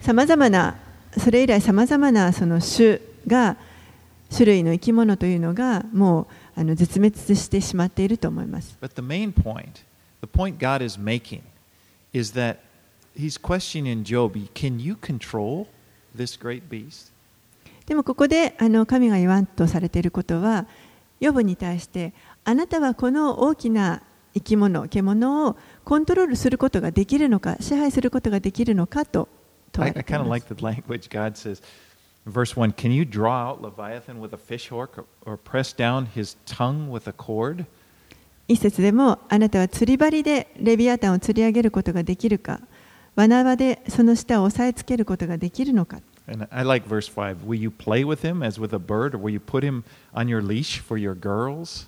[0.00, 0.76] さまざまな
[1.18, 3.56] それ以来さまざまなその種が
[4.30, 6.26] 種類の生き物というのがもう
[6.60, 8.76] あの絶滅してしまっていると思います。
[8.80, 9.84] But the main point,
[10.20, 11.42] the point God is making
[12.12, 12.58] is that
[13.16, 15.66] he's questioning Job, can you control
[16.16, 17.12] this great beast?
[17.86, 20.66] でもここであの神が言わんとされていることは、
[21.20, 22.12] ヨブに対して、
[22.44, 24.02] あなたはこの大きな
[24.34, 29.28] 生き物、獣をコントロールすることができるのか、支配することができるのかと
[29.72, 30.14] 問われています。
[30.14, 31.62] I, I like the language God says.
[32.26, 36.90] Verse 1 Can you draw out Leviathan with a fishhook or press down his tongue
[36.90, 37.66] with a cord?
[38.48, 42.60] 一節でもあなたは釣り針でレビアタンを釣り上げることができるか
[43.16, 49.18] 罠場でその下を押さえつけることができるのか And I like verse 5 Will you play with him as with a bird, or
[49.18, 51.86] will you put him on your leash for your girls?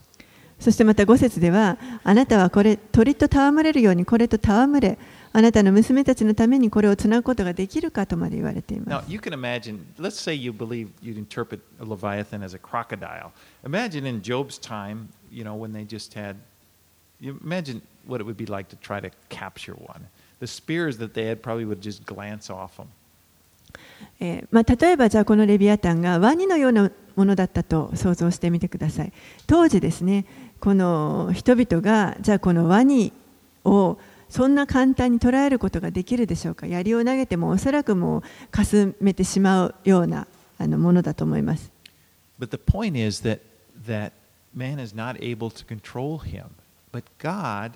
[0.59, 4.99] そしてまた5節ではあなたはこれ鳥と戯れるようにこれと戯れ
[5.33, 9.07] あなたの娘たちのためにこれをつなぐことができるかとまで言われています。
[9.07, 13.33] Now, you can imagine, let's say you believe you'd interpret a Leviathan as a crocodile.
[13.63, 16.37] Imagine in Job's time, you know, when they just had,
[17.21, 20.07] you imagine what it would be like to try to capture one.
[20.41, 22.89] The spears that they had probably would just glance off them.
[24.21, 29.13] えーまあ、例えばじゃあこのレビアタンがワニのようなものだったと想像してみてください
[29.47, 30.25] 当時ですね
[30.61, 33.13] この人々がじゃあこのワニ
[33.65, 33.99] を
[34.29, 40.27] そんな簡単に捉えることができるでしょうか槍を投げてもおそらくもうかすめてしまうような
[40.59, 41.71] あのものだと思います。
[42.39, 43.41] But the point is that,
[43.87, 44.13] that
[44.55, 46.47] man is not able to control him.
[46.93, 47.73] But God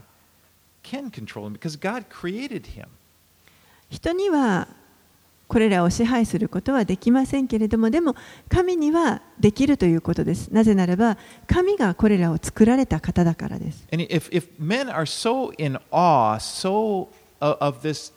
[0.82, 2.86] can control him because God created him.
[3.90, 4.68] 人には
[5.51, 8.14] これらを支配することはできませんけれども、でも
[8.48, 10.48] 神にはできるということです。
[10.51, 13.84] なぜならば、神がこれらを作られた方だからです。
[13.92, 17.09] And if, if men are so in awe, so
[17.40, 18.12] of this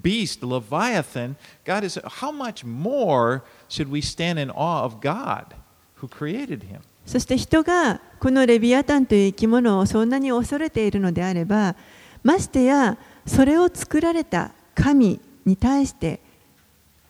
[0.00, 1.34] beast, Leviathan,
[1.66, 5.56] God is, how much more should we stand in awe of God
[5.96, 6.82] who created him?
[7.04, 11.74] そして人がこのレビアタンという生き物をそんなに恐れているのであれば、
[12.22, 16.20] ましてやそれを作られた神に対して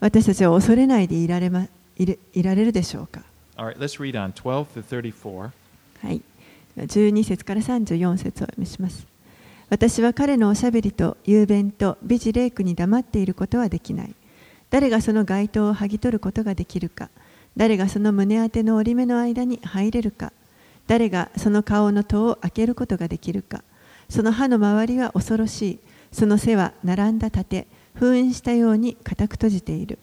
[0.01, 3.23] 私たちは恐れないでいられ,、ま、いれいられるでしょうか
[3.57, 4.13] ？Right, 12
[6.03, 6.23] はい。
[6.77, 9.07] 12節から34節をお見せします。
[9.71, 14.15] 私は彼のおしゃべりと雄弁と美辞麗句に黙っていることはできない。
[14.71, 17.11] 誰がその街灯を剥ぎ取ることができるか。
[17.57, 20.33] 誰がその胸当ての折り目の間に入れるか。
[20.87, 23.65] 誰がその顔の戸を開けることができるか。
[24.09, 25.79] その歯の周りは恐ろしい。
[26.13, 27.67] その背は並んだ盾。
[27.99, 29.99] 封印したように固く閉じている。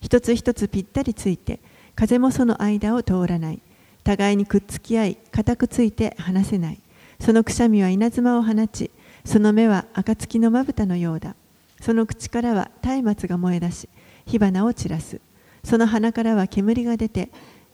[0.00, 1.60] 一つ一つぴったりついて
[1.96, 3.60] 風もその間を通らない。
[4.04, 6.80] 互いにくっつき合い固くついて離せない。
[7.20, 8.90] そのくしゃみは稲妻を放ち
[9.24, 11.34] その目は暁のまぶたのようだ。
[11.80, 13.88] その口からは松明が燃え出し
[14.26, 15.20] 火花を散らす。
[15.64, 17.28] その鼻からは煙が出て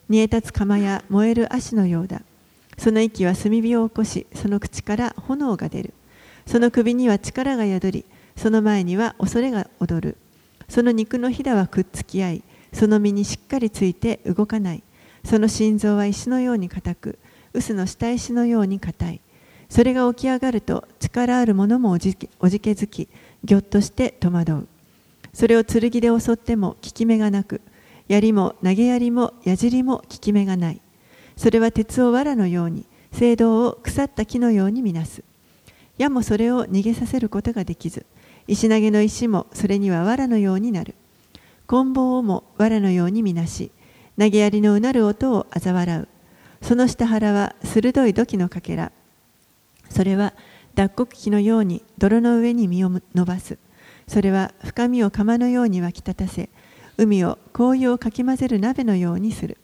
[0.08, 2.22] 煮え立つ釜や燃える足のようだ。
[2.78, 5.94] その息は炭火を起こしその口から炎が出る。
[6.46, 8.04] その首には力が宿り
[8.38, 10.16] その前には恐れが踊る。
[10.68, 14.82] その肉のひだはくっつき合いその身にしっかりついて動かない。
[15.24, 17.18] その心臓は石のように硬く
[17.52, 19.20] 臼の下石のように硬い。
[19.68, 23.08] それが起き上がると力あるもおじおじけづき
[23.44, 24.68] ぎょっとして戸惑う。
[25.32, 27.60] それを剣で襲っても効き目がなく
[28.06, 30.80] 槍も投げ槍も矢尻も効き目がない。
[31.36, 35.24] それは鉄を藁のように聖堂を腐った木のようにみなす。
[35.98, 38.06] 矢もそれを逃げさせることができず。
[38.48, 40.94] 石投げの石もそれには藁のようになる。
[41.66, 43.70] 棍棒をも藁のようにみなし、
[44.18, 46.08] 投げやりのうなる音を嘲笑う。
[46.62, 48.90] その下腹は鋭い土器のかけら。
[49.90, 50.32] それは
[50.74, 53.58] 脱穀機のように泥の上に身を伸ばす。
[54.06, 56.48] それは深みを釜のように湧き立たせ、
[56.96, 59.58] 海を紅葉をかき混ぜる鍋のようにする。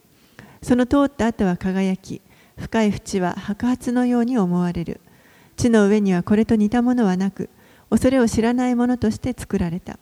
[0.63, 2.21] その通った後は輝き、
[2.59, 5.01] 深い淵は白髪のように思われる。
[5.57, 7.49] 地の上にはこれと似たものはなく、
[7.90, 9.98] 恐れを知らないものとして作られた。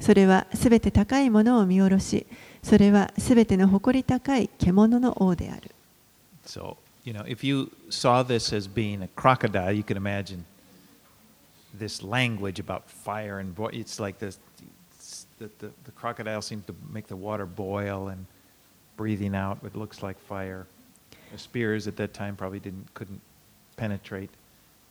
[0.00, 2.26] それはすべて高いものを見下ろし、
[2.62, 5.70] それはすべての誇り高い獣の王である。
[6.46, 10.44] So, you know, if you saw this as being a crocodile, you can imagine
[11.78, 13.70] this language about fire and boil.
[13.72, 14.38] It's like this,
[15.38, 18.26] the, the, the crocodile seems to make the water boil and
[18.96, 20.66] breathing out what looks like fire.
[21.32, 23.20] The spears at that time probably didn't, couldn't
[23.76, 24.30] penetrate.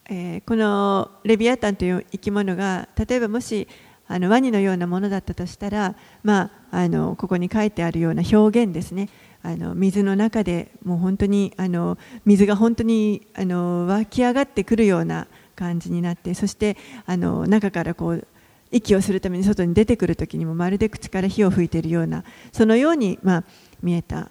[0.09, 3.67] えー、このレビアタンという生き物が例えばもし
[4.07, 9.09] あのワニのようなものだったとしたら、まあ、あのここに書いてあるような表現ですね
[9.41, 18.27] あの水の中でもう本当にあの水が本当にあの湧き上がってくるような感じになってそしてあの中からこう
[18.71, 23.43] 息をするために外に出てくる時にもまるで口から火を吹いているようなそのように、まあ、
[23.81, 24.29] 見えた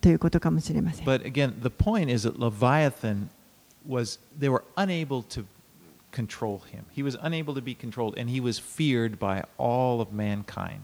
[0.00, 1.06] ということかもしれません。
[1.06, 2.38] But again, the point is that
[3.88, 5.44] was they were unable to
[6.12, 6.84] control him.
[6.94, 10.80] He was unable to be controlled, and he was feared by all of mankind.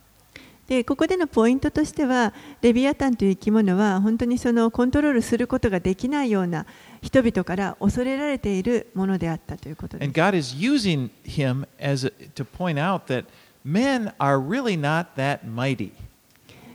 [0.67, 2.33] でここでのポイントとしては、
[2.63, 6.65] レビアタンという生き物は本当にそのコントロールすることができないような
[7.03, 10.09] 人々から恐れられているものであったということです。
[10.09, 13.27] And God is using him as a, to point out that
[13.63, 15.93] men are really not that mighty.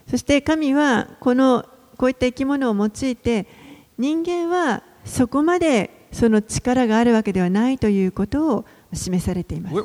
[0.08, 1.66] そして神はこの
[1.98, 3.48] こういった生き物を用いて
[3.98, 9.76] 人間はそこまでその力があるわけではないということを示されています。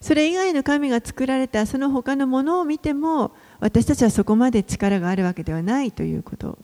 [0.00, 6.58] それ以外の神が作られたその他のものを見ても私たちはそこまで力があるわけではないということ。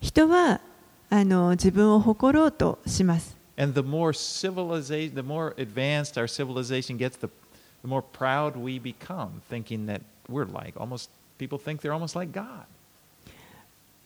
[0.00, 0.60] 人は
[1.08, 3.36] あの自分を誇ろうとします。
[10.30, 12.64] We're like almost people think they're almost like God.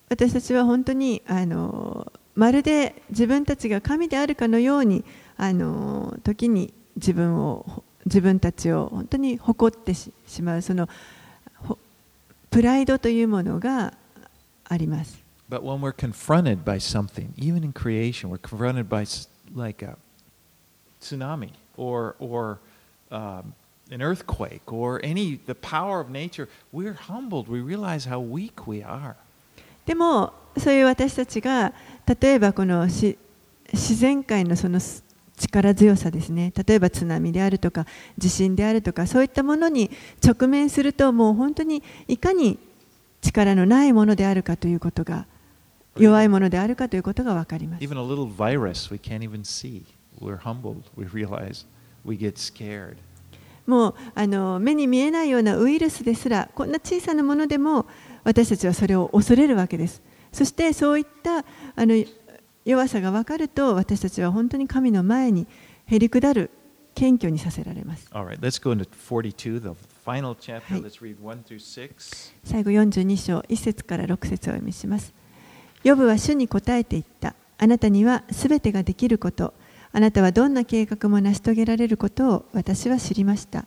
[0.09, 5.05] 私たちは本当にあのまるで自分たちが神であるかのように
[5.37, 10.13] あの時に自分を自分たちを本当に誇ってし
[10.43, 10.89] まうその
[12.51, 13.95] プライドというものが
[14.65, 15.23] あります。
[15.51, 19.05] But when we're confronted by something, even in creation, we're confronted by
[19.55, 19.97] like a
[21.01, 22.59] tsunami or, or
[23.11, 23.53] um,
[23.91, 27.49] an earthquake or any the power of nature, we're humbled.
[27.49, 29.17] We realize how weak we are.
[29.87, 31.73] でもそういう私たちが
[32.21, 33.17] 例えばこの自
[33.97, 34.81] 然界のその
[35.37, 39.91] 力強さですね例えば津波であるとか地震であるとかそういったものに
[40.25, 42.59] 直面するともう本当にいかに
[43.21, 45.27] 力のないものであるかということが
[45.99, 47.85] 弱いものであるかということが分かります。
[53.67, 57.87] もうあの目に見えないようなウイルスですらこんな小さなものでも
[58.25, 60.03] 私たちはそれを恐れるわけです。
[60.33, 61.45] そしてそういったあ
[61.87, 61.95] の
[62.65, 65.47] 弱さが分かると私たちは本当に神の前に
[65.87, 66.51] へりくだる
[66.95, 68.09] 謙虚にさせられます。
[68.13, 69.75] Right, 42, は
[71.87, 71.91] い、
[72.45, 75.13] 最後42章1節から6節をお読みします。
[75.83, 77.35] ヨブは主に答えていった。
[77.59, 79.55] あなたにはすべてができること、
[79.97, 83.67] あなたはどんな計画も成し遂げられることを私は知りました。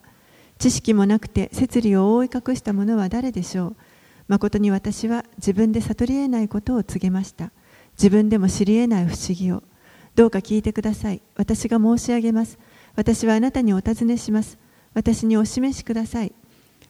[0.60, 3.76] 知識もなくて摂理を覆い隠した者は誰でしょう。
[4.28, 7.52] 誠に私は自分で悟り得ないことを告げました。
[7.94, 9.64] 自分でも知り得ない不思議を。
[10.16, 11.22] どうか聞いてください。
[11.38, 12.60] 私が申し上げます。
[12.98, 14.58] 私はあなたにお尋ねします。
[14.94, 16.34] 私にお示しください。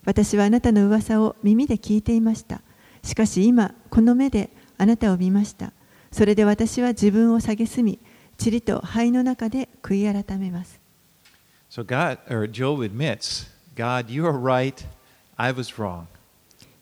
[0.03, 2.61] 私はあなたの噂を耳で聞いていました。
[3.03, 5.73] しかし今、この目であなたを見ました。
[6.11, 7.99] それで私は自分を蔑み、
[8.43, 10.79] 塵と灰の中で悔い改めます。
[11.69, 14.85] So God, or Job admits, God, you are right,
[15.35, 16.05] I was wrong.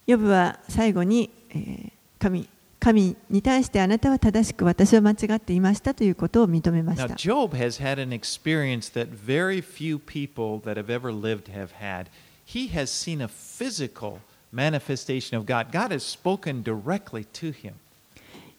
[0.06, 2.48] ヨブは最後に、えー、神
[2.80, 7.08] 神に対してあなたは正しく私は間違っていましたということを認めました。
[7.08, 12.08] Now, Job has had an experience that very few people that have ever lived have had.
[12.46, 14.20] He has seen a physical
[14.54, 15.72] manifestation of God.
[15.72, 17.74] God has spoken directly to him.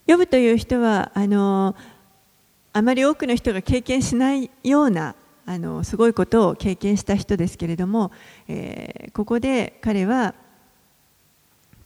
[0.08, 1.76] ヨブという人はあの
[2.76, 5.14] あまり多くの人が経験しないような
[5.46, 8.12] あのすごいことを経験した人ですけれども、
[8.48, 10.34] えー、ここで彼は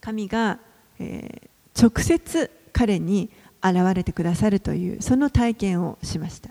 [0.01, 0.59] 神が、
[0.99, 3.31] えー、直接彼に
[3.63, 6.51] 現れてくださるというその体験をしました。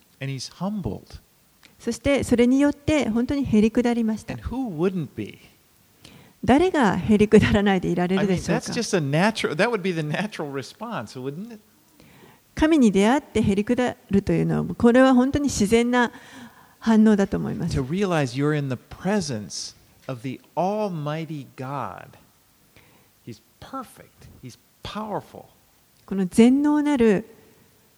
[1.77, 4.35] そしてそれによって本当にへりくだりました。
[6.45, 8.73] 誰がへりくだらないでいられるでしょうか？
[12.59, 16.11] 神に出会ってへりくだるというのはこれは本当に自然な
[16.79, 17.79] 反応だと思います。
[17.79, 19.75] To realize you're in the presence
[20.07, 22.09] of the Almighty God.
[23.25, 24.27] He's perfect.
[24.43, 24.57] He's
[26.05, 27.25] この全能なる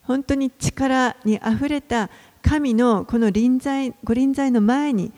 [0.03, 2.09] 本当に力にあふれた
[2.41, 5.14] 神のこの臨在ご臨在の前に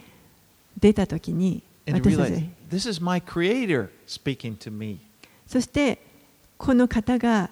[0.79, 2.49] 出たときに私たち
[5.47, 5.99] そして
[6.57, 7.49] この方が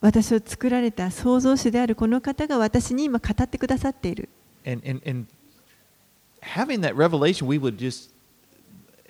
[0.00, 4.28] 私を作られた創造主であるこの方が私に今語ってくださっている。
[4.66, 5.26] And, and, and
[6.42, 8.10] having that revelation, we would just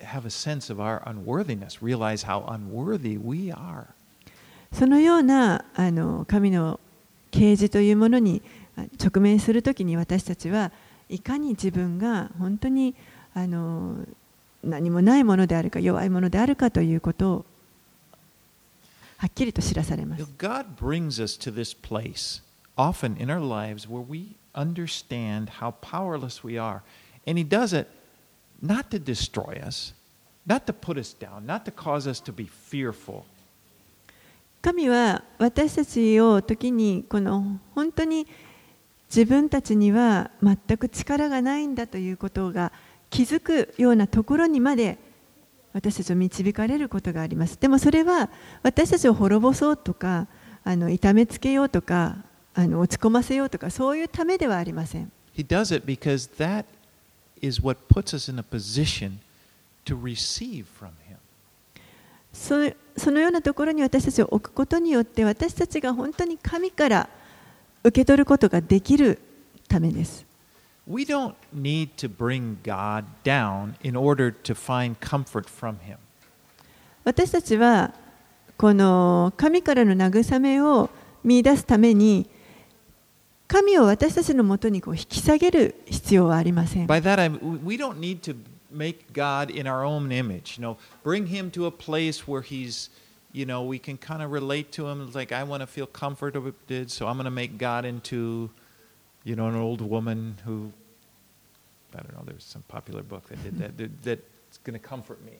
[0.01, 3.85] have a sense of our unworthiness, realize how unworthy we are.
[4.73, 6.79] そのようなあの神の
[7.29, 8.41] 啓示というものに
[9.03, 10.71] 直面するときに私たちは
[11.09, 12.95] いかに自分が本当に
[13.33, 13.95] あの
[14.63, 17.45] 何もないものであるか弱いものであるかということを
[19.21, 20.23] はっきりと知らされます。
[34.63, 38.25] 神は私たちを時にこの本当に
[39.07, 42.71] 自分たちには全く力がないんだということが
[43.11, 45.10] 気づくようなところにまで。
[45.73, 47.57] 私たちを導かれることがあります。
[47.59, 48.29] でもそれは
[48.63, 50.27] 私たちを滅ぼそうとか
[50.63, 52.17] あの痛めつけようとか
[52.53, 55.11] あの落ち込ませようとかそういうためではありません。
[55.35, 56.65] He does it because that
[57.41, 59.13] is what puts us in a position
[59.85, 61.17] to receive from Him.
[62.33, 67.09] そそのようなところに私たちを置くことによって私たちが本当に神から
[67.83, 69.19] 受け取ることができる
[69.67, 70.25] ためです。
[70.90, 75.98] We don't need to bring God down in order to find comfort from Him.
[77.04, 77.92] 私たちは
[78.56, 80.90] この神からの慰めを
[81.22, 82.28] 見出すために
[83.48, 86.86] 神を私たちのもとにこう引き下げる必要はありません。
[86.86, 87.28] By that I,
[87.64, 88.36] we don't need to
[88.72, 90.58] make God in our own image.
[90.58, 92.90] You know, bring him to a place where he's,
[93.32, 95.06] you know, we can kind of relate to him.
[95.06, 98.50] It's like I want to feel comforted, so I'm going to make God into,
[99.24, 100.72] you know, an old woman who,
[101.93, 102.23] I don't know.
[102.25, 103.77] There's some popular book that did that.
[103.77, 104.19] that
[104.51, 105.39] that's going to comfort me.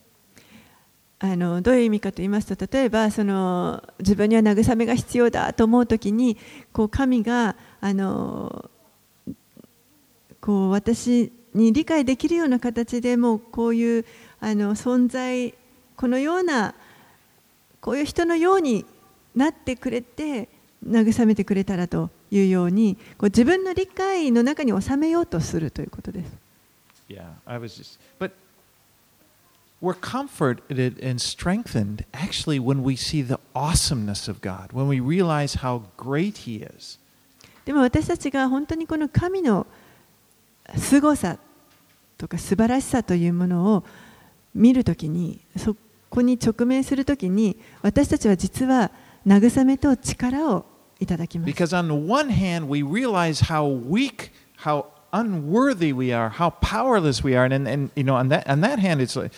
[1.23, 6.35] あのどういう意味かと言いますと例えばその自分には慰めが必要だと思うときに
[6.73, 8.71] こう神があの
[10.39, 14.05] こう私に理解できるような形でもうこういう
[14.39, 15.53] あの存在
[15.95, 16.73] このような
[17.81, 18.83] こういう人のように
[19.35, 20.49] なってくれて
[20.83, 26.40] 慰めてくれたらというようにこう自分の理解の中に収めようとするということです。
[27.11, 28.31] Yeah, I was just, but
[29.81, 35.55] we're comforted and strengthened actually when we see the awesomeness of God, when we realize
[35.61, 36.99] how great He is.
[37.65, 39.67] でも私たちが本当にこの神の
[40.77, 41.37] 凄さ
[42.17, 43.83] とか素晴らしさというものを
[44.55, 45.75] 見るときに、そ
[46.09, 48.91] こに直面するときに、私たちは実は
[49.27, 50.65] 慰めと力を
[50.99, 51.51] いただきます。
[51.51, 57.34] Because on the one hand, we realize how weak, how unworthy we are, how powerless we
[57.34, 59.32] are, and, and you know, on that, on that hand, it's like,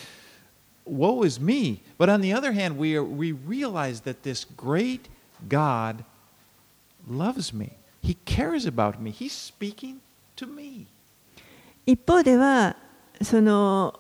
[0.85, 1.81] woe is me.
[1.99, 5.09] But on the other hand, we, are, we realize that this great
[5.49, 6.05] God
[7.09, 7.73] loves me.
[8.03, 9.11] He cares about me.
[9.11, 10.01] He's speaking
[10.37, 10.87] to me.
[11.87, 12.77] 一方では、
[13.23, 13.99] その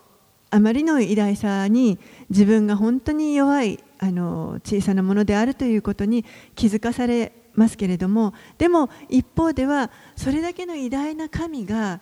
[0.51, 1.99] あまりの偉大さに
[2.31, 12.00] 自分が本当に弱いあの小さなものであるということに気づかされ ますけれどもでも一方ではそれだけの偉大な神が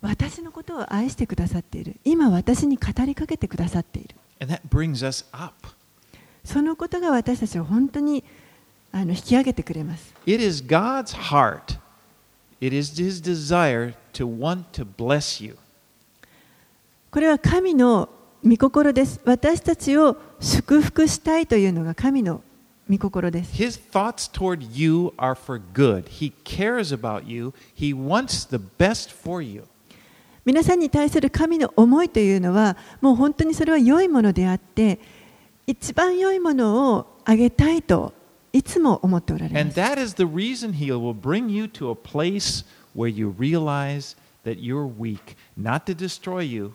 [0.00, 1.96] 私のことを愛してくださっている。
[2.04, 4.14] 今私に語りかけてくださっている。
[6.44, 8.22] そのことが私たちを本当に
[8.92, 10.14] あの引き上げてくれます。
[10.26, 11.78] It is God's heart.
[12.60, 15.56] It is His desire to want to bless you.
[17.10, 18.10] これは神の
[18.44, 19.20] 御心です。
[19.24, 22.42] 私たちを祝福したいというのが神の
[22.88, 23.52] 御心です。
[23.54, 26.04] His thoughts toward you are for good.
[26.04, 27.52] He cares about you.
[27.76, 29.64] He wants the best for you.
[30.44, 34.98] 皆さんに対する神の思いというのは、もう本当にそれは良いものであって、
[35.66, 38.12] 一番良いものをあげたいと
[38.52, 39.80] いつも思っておられます。
[39.80, 42.64] And that is the reason He will bring you to a place
[42.94, 46.74] where you realize that you're weak, not to destroy you.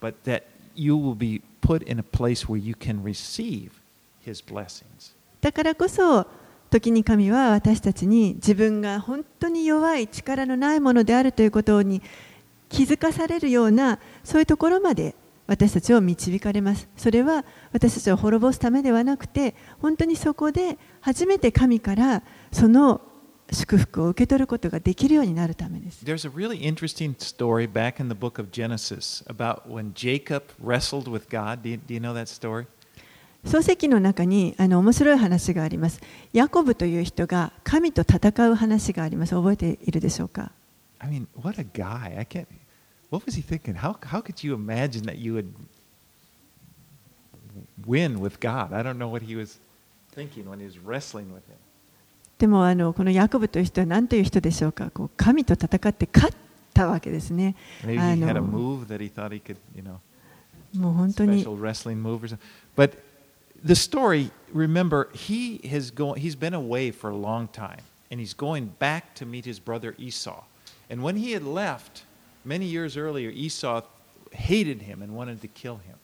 [0.00, 3.79] but that you will be put in a place where you can receive
[4.24, 5.14] His blessings.
[5.40, 6.26] だからこそ
[6.70, 12.00] 時に神は私たちに自分が本当に弱い力のないものであるということに
[12.68, 15.14] 気づかされるようなそういうところまで
[15.46, 16.88] 私たちを導かれます。
[16.96, 23.00] それは私たちを滅ぼすためではなくて本当にそこで初めて神からその
[23.52, 26.04] 祝福を受け取ることができるようになるためです。
[26.04, 31.28] There's a really interesting story back in the book of Genesis about when Jacob wrestled with
[31.28, 31.62] God.
[31.62, 32.66] Do you, do you know that story?
[33.44, 36.00] 漱石の中にあの面白い話があります。
[36.32, 39.34] ヤコブという人が神と戦う話があります。
[39.34, 40.52] 覚えているでしょうか
[40.98, 42.18] I mean, what a guy.
[42.18, 42.46] I can't.
[43.10, 43.74] What was he thinking?
[43.74, 45.52] How, how could you imagine that you would
[47.86, 48.72] win with God?
[48.72, 49.58] I don't know what he was
[50.14, 51.56] thinking when he was wrestling with him.
[52.38, 56.36] でもあのこのヤコブという人は何という人でしょうかこう神と戦って勝っ
[56.72, 57.56] たわけですね。
[57.82, 57.86] あ
[58.16, 58.80] のも
[60.90, 61.44] う本当に。
[61.44, 62.96] But
[63.62, 67.80] the story, remember, he has go, he's been away for a long time,
[68.10, 70.42] and he's going back to meet his brother Esau.
[70.88, 72.04] And when he had left,
[72.44, 73.82] many years earlier, Esau
[74.32, 75.96] hated him and wanted to kill him.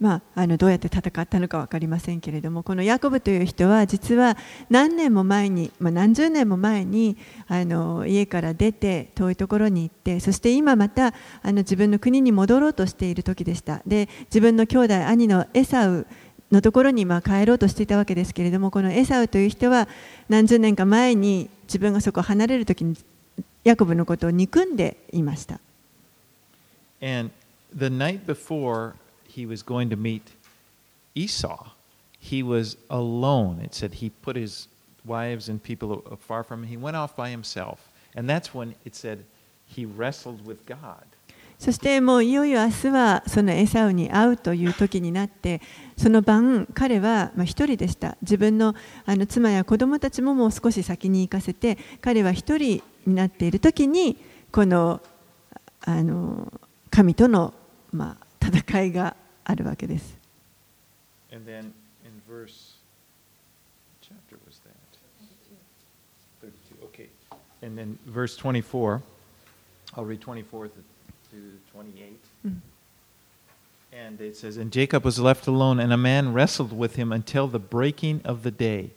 [0.00, 4.38] まあ、あのどうやって戦ったのか分かりませんけれどもこのヤコブという人は実は
[4.70, 11.12] 何年も前に、まあ、何十年も前にあの家から出て遠いところに行ってそして今またあ
[11.44, 16.06] の自分の国に戻ろうとしている時でしたで自分の兄弟兄のエサウ
[16.50, 19.86] のところにまあ帰ろうとしていたわけですけれどもこのエサウという人は
[20.30, 22.96] 何十年か前に自分がそこを離れる時に
[23.64, 25.60] ヤコブのことを憎んでいました。
[27.02, 27.30] And
[27.76, 28.94] the night before
[29.34, 30.22] he was going to meet
[31.14, 31.70] Esau,
[32.18, 33.60] he was alone.
[33.62, 34.68] It said he put his
[35.04, 36.68] wives and people far from him.
[36.68, 37.88] He went off by himself.
[38.14, 39.24] And that's when it said
[39.66, 41.04] he wrestled with God.
[41.58, 45.60] そしてもういよいよ明日はそのエサウに会うという時になって
[45.98, 48.74] その晩彼は一人でした自分の
[49.04, 54.16] あの妻や子供たちももう少し先に行かせて彼は一人になっている時に
[54.50, 55.02] この
[55.82, 56.50] あの
[56.90, 57.52] 神との
[57.92, 60.17] まあ戦いがあるわけです。
[61.31, 61.73] And then
[62.05, 62.75] in verse,
[64.01, 64.75] chapter was that?
[66.41, 66.85] 32.
[66.85, 67.09] Okay.
[67.61, 69.01] And then verse 24,
[69.95, 70.73] I'll read 24 to
[71.73, 72.19] 28.
[73.91, 77.47] And it says, And Jacob was left alone, and a man wrestled with him until
[77.47, 78.91] the breaking of the day.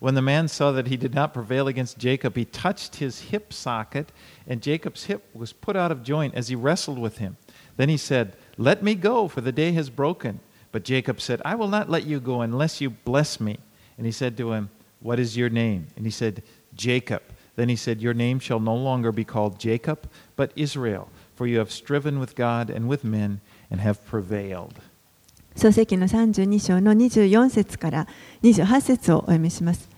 [0.00, 3.52] When the man saw that he did not prevail against Jacob, he touched his hip
[3.52, 4.10] socket,
[4.46, 7.36] and Jacob's hip was put out of joint as he wrestled with him.
[7.76, 10.40] Then he said, Let me go, for the day has broken.
[10.72, 13.58] But Jacob said, I will not let you go unless you bless me.
[13.96, 14.70] And he said to him,
[15.00, 15.88] What is your name?
[15.96, 16.42] And he said,
[16.74, 17.22] Jacob.
[17.56, 21.58] Then he said, Your name shall no longer be called Jacob, but Israel, for you
[21.58, 24.74] have striven with God and with men and have prevailed.
[25.56, 28.06] 創世記の32章の24節から
[28.42, 29.88] 28節をお読みします。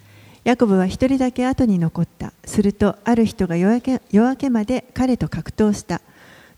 [0.45, 2.33] ヤコブは一人だけ後に残った。
[2.45, 6.01] すると、ある人が夜明け夜明けまで彼と格闘した。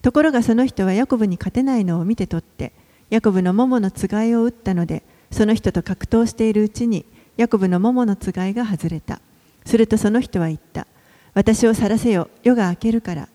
[0.01, 2.71] ところがその人はヤコブに勝てないのを見て取って、
[3.09, 7.05] ヤコブの桃のつがいを打ったので、その人と格闘しているうちに、
[7.37, 9.19] ヤコブの桃のつがいが外れた。
[9.65, 10.87] するとその人は言った。
[11.33, 13.29] 私を去らせよ、夜が明けるから。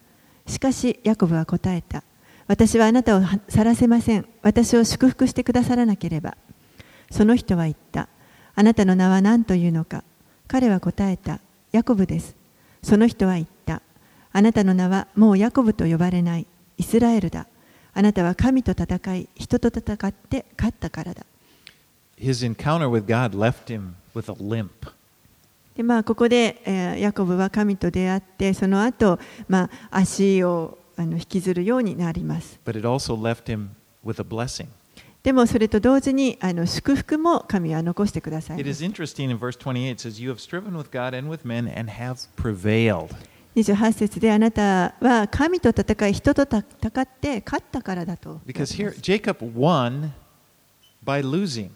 [0.47, 2.03] しかし、ヤコブは答えた。
[2.47, 4.27] 私はあなたを去らせません。
[4.43, 6.37] 私を祝福してくださらなければ。
[7.11, 8.09] その人は言った。
[8.55, 10.05] あなたの名は何というのか。
[10.49, 11.41] 彼は答えた。
[11.73, 12.37] ヤコブです。
[12.83, 13.83] その人は言った。
[14.33, 16.47] あなたの名はもうヤコブと呼ばれない。
[16.77, 17.47] イスラエルだ。
[17.93, 21.25] あなたは神と戦い、人と戦って勝ったからだ。
[22.19, 24.71] His encounter with God left him with a limp.
[25.77, 29.19] でまあ、ここで、えー、ヤコブは神と出会って、その後、
[29.49, 32.59] まあ足をあの引きずるようになります。
[32.65, 33.69] But it also left him
[34.05, 34.69] with a blessing.
[35.25, 38.61] でもそれと同時にあの祝福も神は残してください。
[38.61, 41.67] It is interesting in verse 28 it says, You have striven with God and with men
[41.67, 43.09] and have prevailed.
[43.57, 48.41] 28節であなたは神と戦い、人と戦って勝ったからだと。
[48.47, 50.11] Because here, Jacob won
[51.05, 51.71] by losing.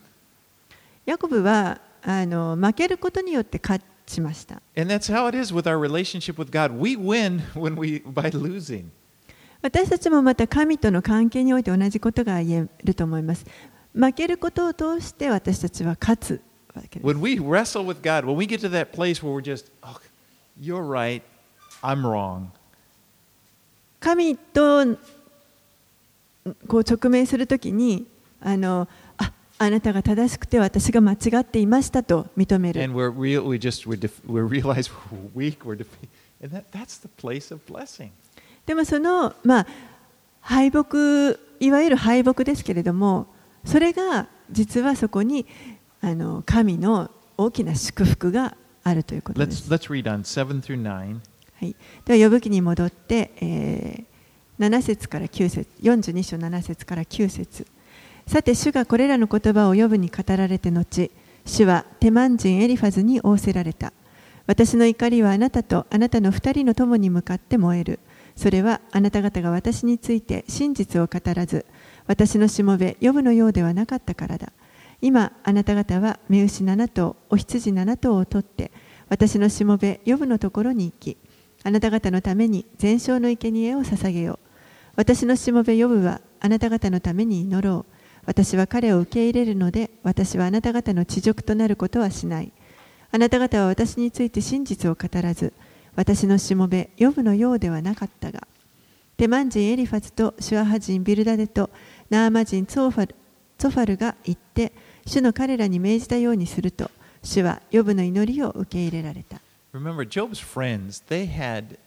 [1.07, 4.61] ヤコブはあの負けることによって勝ちました。
[4.77, 6.77] And that's how it is with our relationship with God.
[6.77, 8.87] We win when we, by losing.
[9.63, 13.45] 私たちもまた神との関係において同じことが言えると思います。
[13.95, 16.41] 負けることを通して私たちは勝つ
[16.75, 17.07] わけです。
[17.07, 20.01] When we wrestle with God, when we get to that place where we're just, oh,
[20.61, 21.23] you're right,
[21.83, 22.47] I'm wrong.
[24.01, 24.97] 神と
[26.67, 28.07] こう直面するときに
[28.41, 32.83] あのああなたが正しくて私が間違っていましたと認める。
[32.83, 36.09] And we're real, we just, we're def, we realize we're weak, we're defeated.
[36.41, 38.11] And that, that's the place of blessing.
[38.67, 39.67] でもその、まあ、
[40.43, 43.27] 敗北、いわゆる敗北ですけれども、
[43.65, 45.47] それが実はそこに
[46.01, 49.69] あの神の大きな祝福があるということです。
[49.69, 51.21] Let's, let's read on 7 through 9.
[51.61, 57.67] はい、では、呼ぶ記に戻って、えー、7節から9節42章7節から9節
[58.29, 61.11] さて、主がこれらの言葉を呼ぶに語られて後、
[61.45, 63.93] 主はテマン人エリファズに仰せられた。
[64.47, 67.99] 私の怒りはあなたとあなたの二人の友に向かって燃える。
[68.37, 71.67] それはあなた方が私について真実を語らず、
[72.07, 74.53] 私のしもべ、呼ぶのようではなかったからだ。
[75.01, 78.71] 今、あなた方は目牛7頭、お羊7頭を取って、
[79.09, 81.17] 私のしもべ、呼ぶのところに行き、
[81.65, 84.39] あなた方のために全焼の生贄を捧げよう。
[84.97, 87.95] 私のしもべヨブはあなた方のために祈ろう。
[88.27, 92.53] 私は彼を受け入れるので、私はあなた方の恥辱となることはしない。
[93.11, 95.53] あなた方は私について真実を語らず、
[95.97, 98.47] 私のしもべヨブのようではなかったが、
[99.17, 101.71] テマン人エリファズとシュアハ人ビルダデと
[102.11, 103.15] ナーマ人ツォファル
[103.57, 104.73] ツファルが言って、
[105.07, 106.91] 主の彼らに命じたようにすると、
[107.23, 109.41] 主はヨブの祈りを受け入れられた。
[109.74, 111.78] Remember, Job's friends, they had,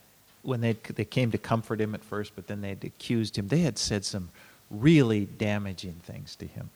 [0.43, 3.47] when they, they came to comfort him at first, but then they had accused him,
[3.47, 4.29] they had said some
[4.69, 6.69] really damaging things to him.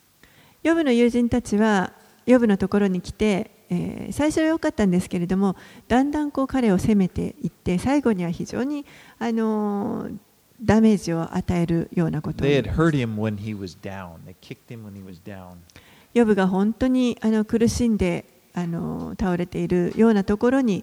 [0.64, 1.92] ヨブの友人たちは、
[2.26, 5.56] ヨブのところに来て、えー、最初は良かったんですけれども、
[5.88, 8.86] だんだんこう彼を責めていって、最後には非常に、
[9.18, 10.18] あのー、
[10.64, 12.48] ダメージを与えるようなことを。
[16.14, 18.26] ヨブが本当にあの苦しんで
[18.57, 20.83] あの倒れているようなところに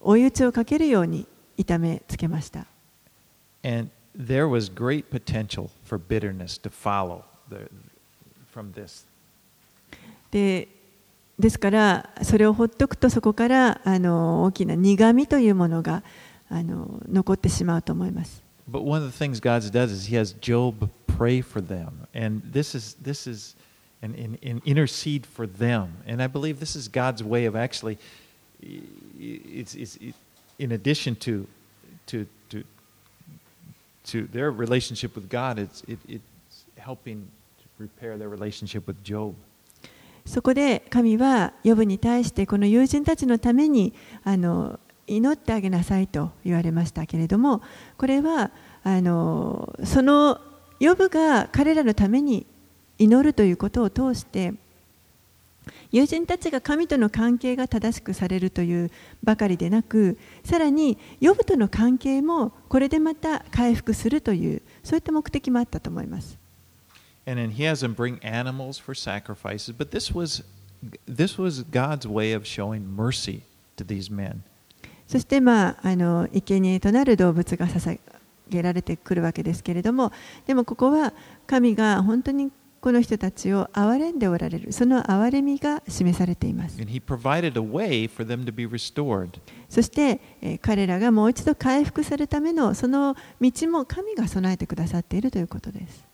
[0.00, 1.26] 追い打ちをかけるように
[1.58, 2.66] 痛めつけました。
[3.62, 7.68] And there was great potential for bitterness to follow the,
[8.52, 9.04] from this.
[10.30, 10.68] で
[11.38, 16.02] ですからそれをほっとくとそこからあの大きな苦みというものが
[16.48, 18.42] あの残ってしまうと思います。
[18.70, 22.74] But one of the things God does is He has Job pray for them, and this
[22.74, 23.54] is this is
[24.06, 25.98] and, and, and intercede for them.
[26.06, 27.98] And I believe this is God's way of actually,
[28.62, 30.14] it's, it's, it,
[30.58, 31.46] in addition to,
[32.06, 32.64] to, to,
[34.06, 37.28] to their relationship with God, it's, it, it's helping
[37.58, 39.34] to repair their relationship with Job.
[40.24, 43.94] そこで神はヨブに対してこの友人たちのために
[44.24, 47.62] あの祈ってあげなさいと言われましたけれども
[47.96, 48.50] これは
[48.82, 50.40] あのその
[50.80, 52.44] ヨブが彼らのために
[52.98, 54.54] 祈るということを通して
[55.90, 58.90] 友人たちが神との関係が正しくされるという
[59.22, 66.38] ばかりでなくさらにヨブとの関係もこれでまた回復するというそういった目的もあったと思います。
[67.28, 70.44] And then he has them bring animals for sacrifices, but this was,
[71.06, 73.42] this was God's way of showing mercy
[73.76, 74.42] to these men.
[75.08, 77.98] そして、まあ、あの生贄となる動物が捧
[78.48, 80.12] げられてくるわけですけれども
[80.46, 81.12] でもここは
[81.46, 86.76] 神が本当にこの人たちを憐れんでおられるその憐れみが示されています。
[86.78, 86.82] そ
[89.82, 96.04] して、えー、彼らがもう一度回復するためのその道も神が備えてくださっているということです。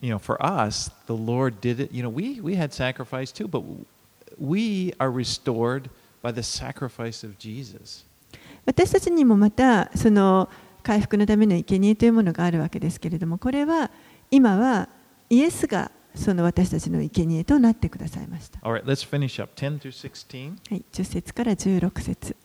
[0.00, 1.94] You know, for us, the Lord did it.
[1.94, 3.62] You know, we, we had sacrifice too, but
[4.38, 5.88] we are restored
[6.22, 8.04] by the sacrifice of Jesus.
[8.66, 10.48] 私たちにもまたその
[10.82, 13.90] 回復のための生贄というものがあるわけですけれども、これは
[14.30, 14.88] 今は
[15.28, 18.60] イエスがその私たちの生贄となってくださいました。
[18.60, 22.36] Right, 10はい、10節から16節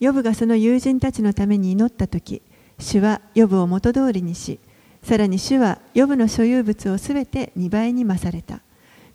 [0.00, 2.42] ヨブがその友人たちのために祈ったとき、
[2.78, 4.58] 主はヨブを元通りにし、
[5.02, 8.60] さらに主はヨブの所有物をすべて2倍に増された。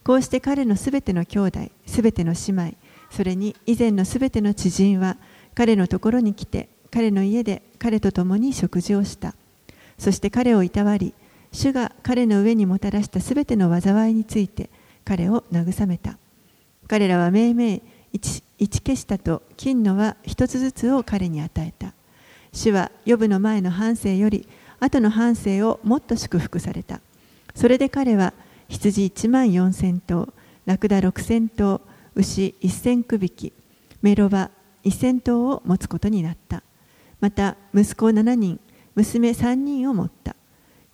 [0.04, 2.74] こうして彼のすべての兄弟、すべての姉妹、
[3.10, 5.18] それに以前のすべての知人は
[5.56, 9.36] 彼のところに来て、彼の家で彼と共に食事をした。
[9.98, 11.16] そして彼をいたわり、
[11.56, 14.70] 主が彼の上にもたらしたすべての災いについて
[15.06, 16.18] 彼を慰めた。
[16.88, 17.82] 彼らはめいめい
[18.12, 18.44] 一
[18.82, 21.94] 消したと金のは一つずつを彼に与えた。
[22.52, 24.48] 主は予部の前の半生より
[24.82, 27.00] 後の半生をもっと祝福された。
[27.56, 28.34] それで彼は
[28.68, 30.34] 羊1万4千頭、
[30.66, 31.80] ラクダ6千頭、
[32.16, 33.54] 牛1千区引き、
[34.02, 34.52] メロバ
[34.84, 36.64] 1千頭を持つことになった。
[37.22, 38.60] また息子7人、
[38.96, 40.36] 娘3人を持った。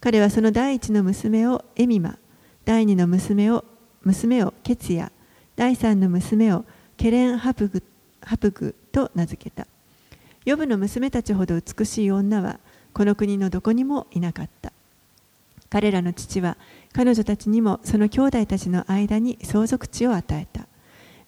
[0.02, 2.18] 彼はその第一の娘をエミマ、
[2.64, 3.64] 第二の娘を
[4.02, 5.12] 娘をケツヤ、
[5.54, 6.64] 第三の娘を
[6.96, 7.84] ケレンハプグ
[8.20, 9.68] ハプグと名付けた。
[10.44, 12.58] ヨブの娘たちほど美しい女は
[12.92, 14.72] この国のどこにもいなかった。
[15.70, 16.56] 彼らの父は
[16.92, 20.66] 彼女たちにもその兄弟たちの間に相続地を与えた。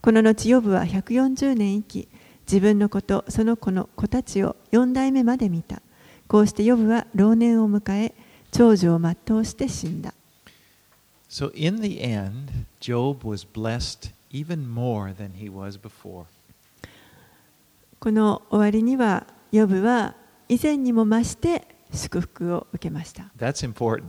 [0.03, 2.09] この後ヨブは140年生き、
[2.49, 5.81] 自分の子とその子の子たちを4代目まで見た。
[6.27, 8.15] こうしてヨブは老年を迎え、
[8.55, 10.15] 長寿を全うして死んだ。
[11.29, 16.27] So in the end, Job was blessed even more than he was before.
[17.99, 20.15] この終わりには、ヨブは
[20.49, 23.25] 以前にも増して祝福を受けました。
[23.37, 24.05] That's important.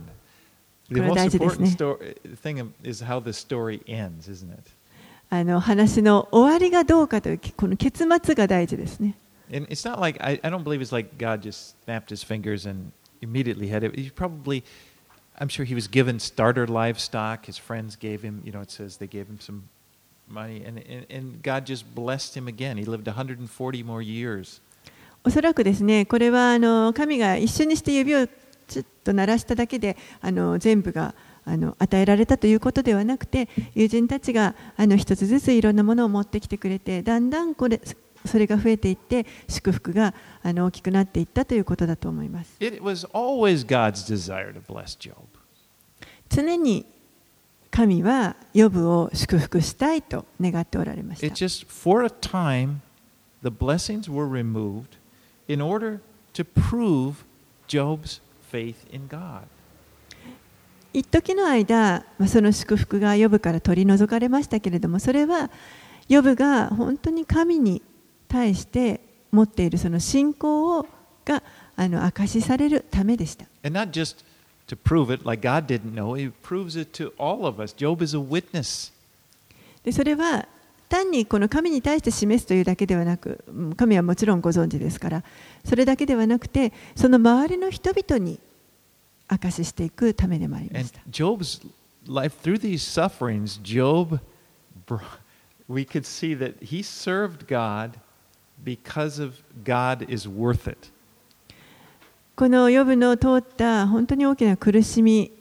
[0.90, 4.70] The most important story, thing is how the story ends, isn't it?
[5.28, 9.16] あの話の終わりがどうかというこの結末が大事ですね。
[9.52, 12.92] And it's not like I, I don't believe it's like God just snapped his fingers and
[13.20, 13.94] immediately had it.
[13.98, 14.64] He probably,
[15.38, 17.46] I'm sure he was given starter livestock.
[17.46, 19.64] His friends gave him, you know, it says they gave him some
[20.28, 22.76] money, and, and, and God just blessed him again.
[22.76, 24.60] He lived 140 more years.
[25.24, 28.28] おそらくですね、これはあの神が一瞬にして指を
[28.68, 31.14] ちょっと鳴らしただけであの全部が
[31.44, 37.80] あの与えられたということではなくて友人たちがあの一つずついろんなものを持ってきてくれてだんだんこれ
[38.26, 42.58] それが増えていって祝福があの大きくなっていったということだと思います。
[46.28, 46.86] 常に
[47.70, 51.26] 神はヨブを祝福したいと願っておられました。
[51.26, 52.80] It just for a time
[53.42, 54.96] the blessings were removed
[55.46, 56.00] in order
[56.34, 57.24] to prove
[57.68, 58.20] Job's
[58.50, 59.42] faith in God.
[60.92, 65.50] 一時の間、その祝福がヨブから取り除かれましたけれども、それは
[66.08, 67.82] ヨブが本当に神に
[68.28, 69.00] 対して
[69.32, 70.86] 持っているその信仰を
[71.24, 71.42] が
[71.76, 73.46] あの証しされるためでした。
[79.84, 80.48] でそれは
[80.88, 83.44] 単にこの神に対して示すというだけではなく
[83.76, 85.24] 神はもちろんご存知ですから
[85.64, 88.38] それだけではなくてその周りの人々に
[89.28, 91.00] 証していくためでもありました。
[98.64, 100.90] Because of God is worth it.
[102.34, 105.32] このヨブの通った本当に大きな苦しみ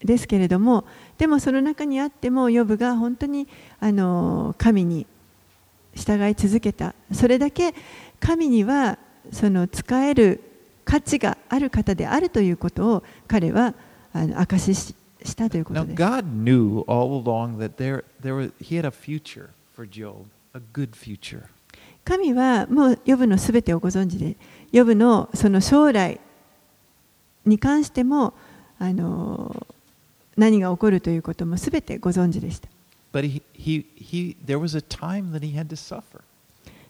[0.00, 0.84] ですけれども、
[1.18, 3.46] でもその中にあっても、ヨブが本当に
[3.80, 5.06] あの神に
[5.94, 6.94] 従い続けた。
[7.12, 7.74] それだけ
[8.18, 8.98] 神には
[9.30, 10.40] その使える
[10.84, 13.74] 価値がある方であるということを彼は
[14.12, 14.94] あの証し
[15.24, 16.02] したということです。
[16.02, 20.60] Now, God knew all along that there, there was, He had a future for Job, a
[20.72, 21.44] good future.
[22.04, 24.36] 神はもうヨブのすべてをご存知で、
[24.72, 26.20] ヨブのその将来
[27.46, 28.34] に関しても
[28.78, 29.66] あの
[30.36, 32.68] 何が起こるということもすべてご存知でした。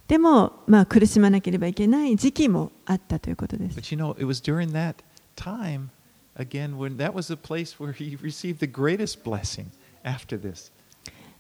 [0.09, 3.79] でも、まあ、苦しまなければいけない時期もあったということです。
[3.79, 4.97] But you know, it was during that
[5.37, 5.89] time,
[6.37, 9.67] again, when that was the place where he received the greatest blessing
[10.05, 10.71] after this.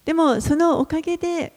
[0.04, 1.52] でも、そのおかげで、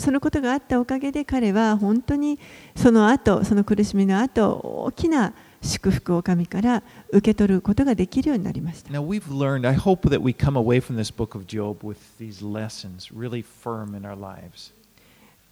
[0.00, 2.38] そのことがあったおかげで彼は本当に
[2.74, 4.54] その後その苦しみの後
[4.86, 8.90] 大きな祝福を神から受け取ることができるようになりました。
[8.90, 12.42] Now we've learned, I hope that we come away from this book of Job with these
[12.42, 14.72] lessons really firm in our lives.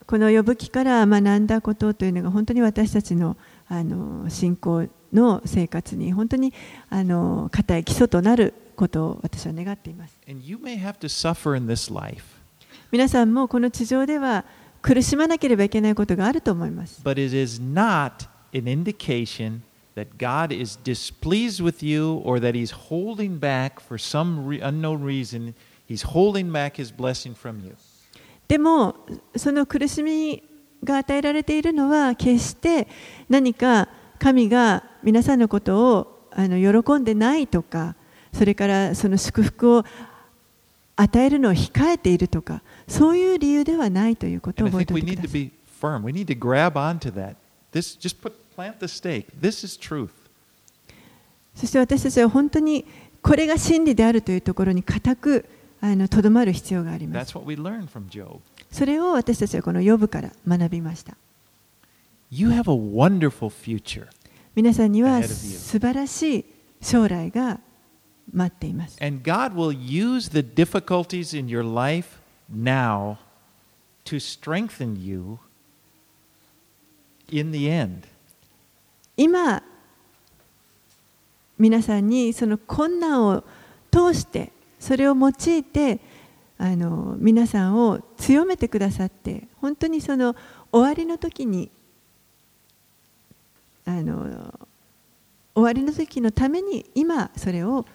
[0.06, 3.36] この呼ぶ気から学んだことというのが本当に私たちの,
[3.68, 6.54] あの信仰の生活に本当に
[6.88, 10.18] あの固い基礎となることを私は願っています。
[12.90, 14.46] 皆さんもこの地上では
[14.80, 17.02] 苦しまなければいけないことがあると思います。
[17.04, 19.60] But it is not an indication
[19.94, 25.04] that God is displeased with you or that He's holding back for some re unknown
[25.04, 25.54] reason,
[25.86, 27.74] He's holding back His blessing from you.
[28.46, 28.96] でも、
[29.36, 30.42] その苦しみ
[30.82, 32.88] が与えられているのは、決して
[33.28, 37.96] 何か神が皆さんのことをあの喜んでないとか、
[38.32, 39.84] それからその祝福を
[41.00, 45.52] 与えるのを控えているとか、そういう理由ではないということを覚えておいてください。
[45.80, 46.02] firm.
[46.02, 47.36] We need to grab onto that.
[47.72, 49.26] This just put plant the stake.
[49.40, 50.10] This is truth.
[51.54, 52.84] そして私たちは本当に
[53.22, 55.44] これが真理であるというところに固く
[55.80, 57.32] あのとどまる必要があります。
[58.70, 61.16] それを私たちはこのヨブから学びました。
[62.30, 64.06] You have a wonderful future.
[64.54, 66.44] 皆さんには素晴らしい
[66.80, 67.60] 将来が
[68.32, 69.02] 待っています。
[69.02, 72.18] And God will use the difficulties in your life
[72.52, 73.16] now
[74.04, 75.38] to strengthen you
[77.30, 78.06] in the end.
[79.16, 79.62] 今
[81.58, 83.44] 皆さんにその困難を
[83.90, 85.98] 通してそれを用いて
[86.56, 90.36] あの皆さんを強めてくださって本当にその
[90.72, 91.70] 終わりの時に
[93.84, 94.54] あの
[95.54, 97.86] 終わりの時のために今それを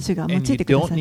[0.00, 0.94] 主が用いてくださって。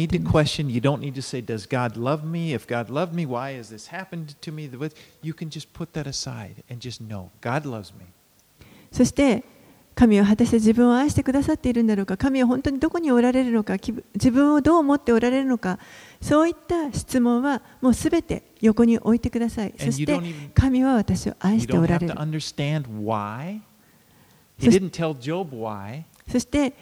[8.91, 9.43] そして、
[9.95, 15.77] 神は果たして自分を愛してくださっているんだろうか、神は本当にどこにおられるのか、自分をどう思っておられるのか、
[16.21, 19.73] そういった質問はもうすべて横に置いてください。
[19.77, 20.17] そして、
[20.53, 22.13] 神は私を愛しておられる。
[26.31, 26.73] そして、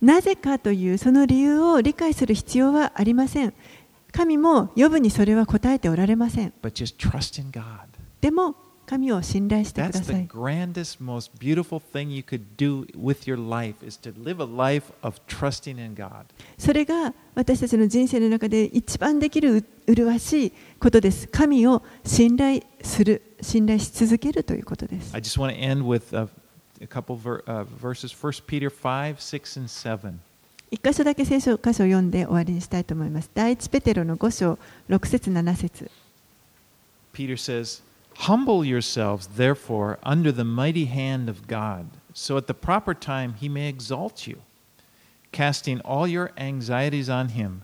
[0.00, 3.54] なぜかというその理由を理解する必要はありません
[4.12, 6.52] 神も呼ぶにそれは答えておられません
[8.20, 8.54] でも
[8.88, 10.26] 神を信頼してください。
[10.26, 15.20] grandest, most beautiful thing you could do with your life is to live a life of
[15.28, 16.24] trusting in God.
[16.56, 21.28] それが私たちの人生の中で一番できる麗しいことです。
[21.28, 25.14] 神を信頼する、信頼し続けるということです。
[25.14, 26.26] I just want to end with a,
[26.81, 30.19] a couple ver, uh, verses, 1 Peter 5, 6 and 7.
[30.71, 33.29] 一箇所だけ聖書箇所を読んで終わりにしたいと思います。
[33.33, 34.57] 第一ペテロの5章
[34.89, 35.91] 6節7節
[37.13, 37.83] Peter says,
[38.27, 43.47] Humble yourselves, therefore, under the mighty hand of God, so at the proper time he
[43.47, 44.37] may exalt you,
[45.31, 47.61] casting all your anxieties on him,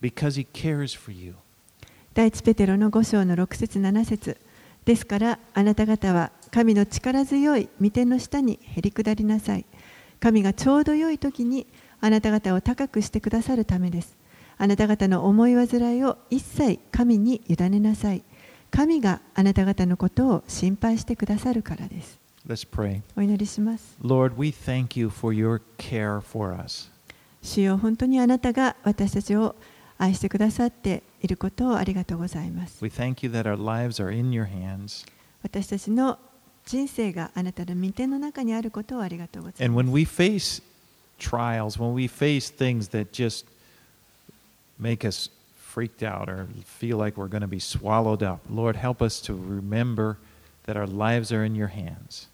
[0.00, 1.34] because he cares for you.
[2.14, 4.36] 第一ペテロの5章の6節7節
[4.84, 9.65] ですからあなた方は 神の力強い御手の下にへり下りなさい。
[10.19, 11.65] 神がちょうど良い時に
[11.99, 14.15] あなた方を高くしてくださるためです。
[14.59, 18.23] あなた方の思い煩いを一切神に委ねなさい。
[18.69, 22.19] 神があなた方のことを心配してくださるからです。
[22.47, 23.01] Let's pray.
[23.17, 23.97] お祈りします。
[23.99, 26.91] Lord, we thank you for your care for us.
[27.41, 29.55] 主よ本当にあなたが私たちを
[29.97, 32.77] 愛してくださっていることをありがとうございます。
[32.85, 35.07] We thank you that our lives are in your hands.
[35.41, 36.19] 私たちの
[36.65, 39.81] 人生があなたの御手の中にあることをありがとうございます。
[39.81, 40.61] And when we face
[41.19, 43.45] trials, when we face things that just
[44.79, 45.29] make us
[45.73, 46.47] freaked out or
[46.79, 48.41] feel like we're going to be swallowed up.
[48.49, 50.17] Lord, help us to remember
[50.65, 52.27] that our lives are in your hands.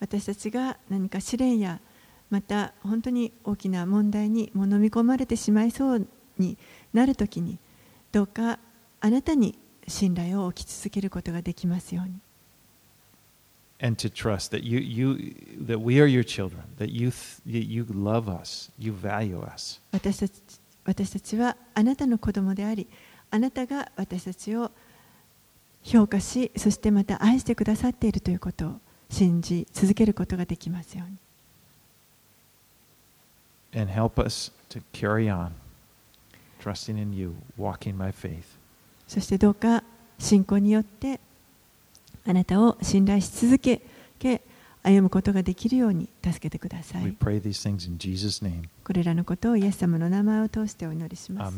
[0.00, 1.80] 私たちが何か試練や
[2.28, 6.06] また本当に大きな問題にも飲み込まれてしまいそう
[6.38, 6.58] に
[6.92, 7.58] なるときに
[8.12, 8.58] どうか
[9.00, 9.56] あなたに
[9.88, 12.25] 信頼を置き続けることができますように。
[13.78, 15.34] And to trust that you, you,
[15.66, 17.12] that we are your children, that you,
[17.44, 19.80] you love us, you value us.
[19.92, 20.32] 私たち
[20.86, 22.86] 私たちはあなたの子供であり
[23.30, 24.70] あなたが私たちを
[25.82, 31.18] 評価しそしてまた愛してくださっているということを信じ続けることができますように。
[33.78, 35.50] And help us to carry on,
[36.62, 38.44] trusting in you, walking by faith.
[39.06, 39.82] そしてどうか
[40.18, 41.20] 信仰によって
[42.26, 43.82] あなたを信頼し続け
[44.82, 47.02] 歩むことができるように助けてください。
[48.84, 51.56] これらのことをイエス様の名前を通してお祈りします。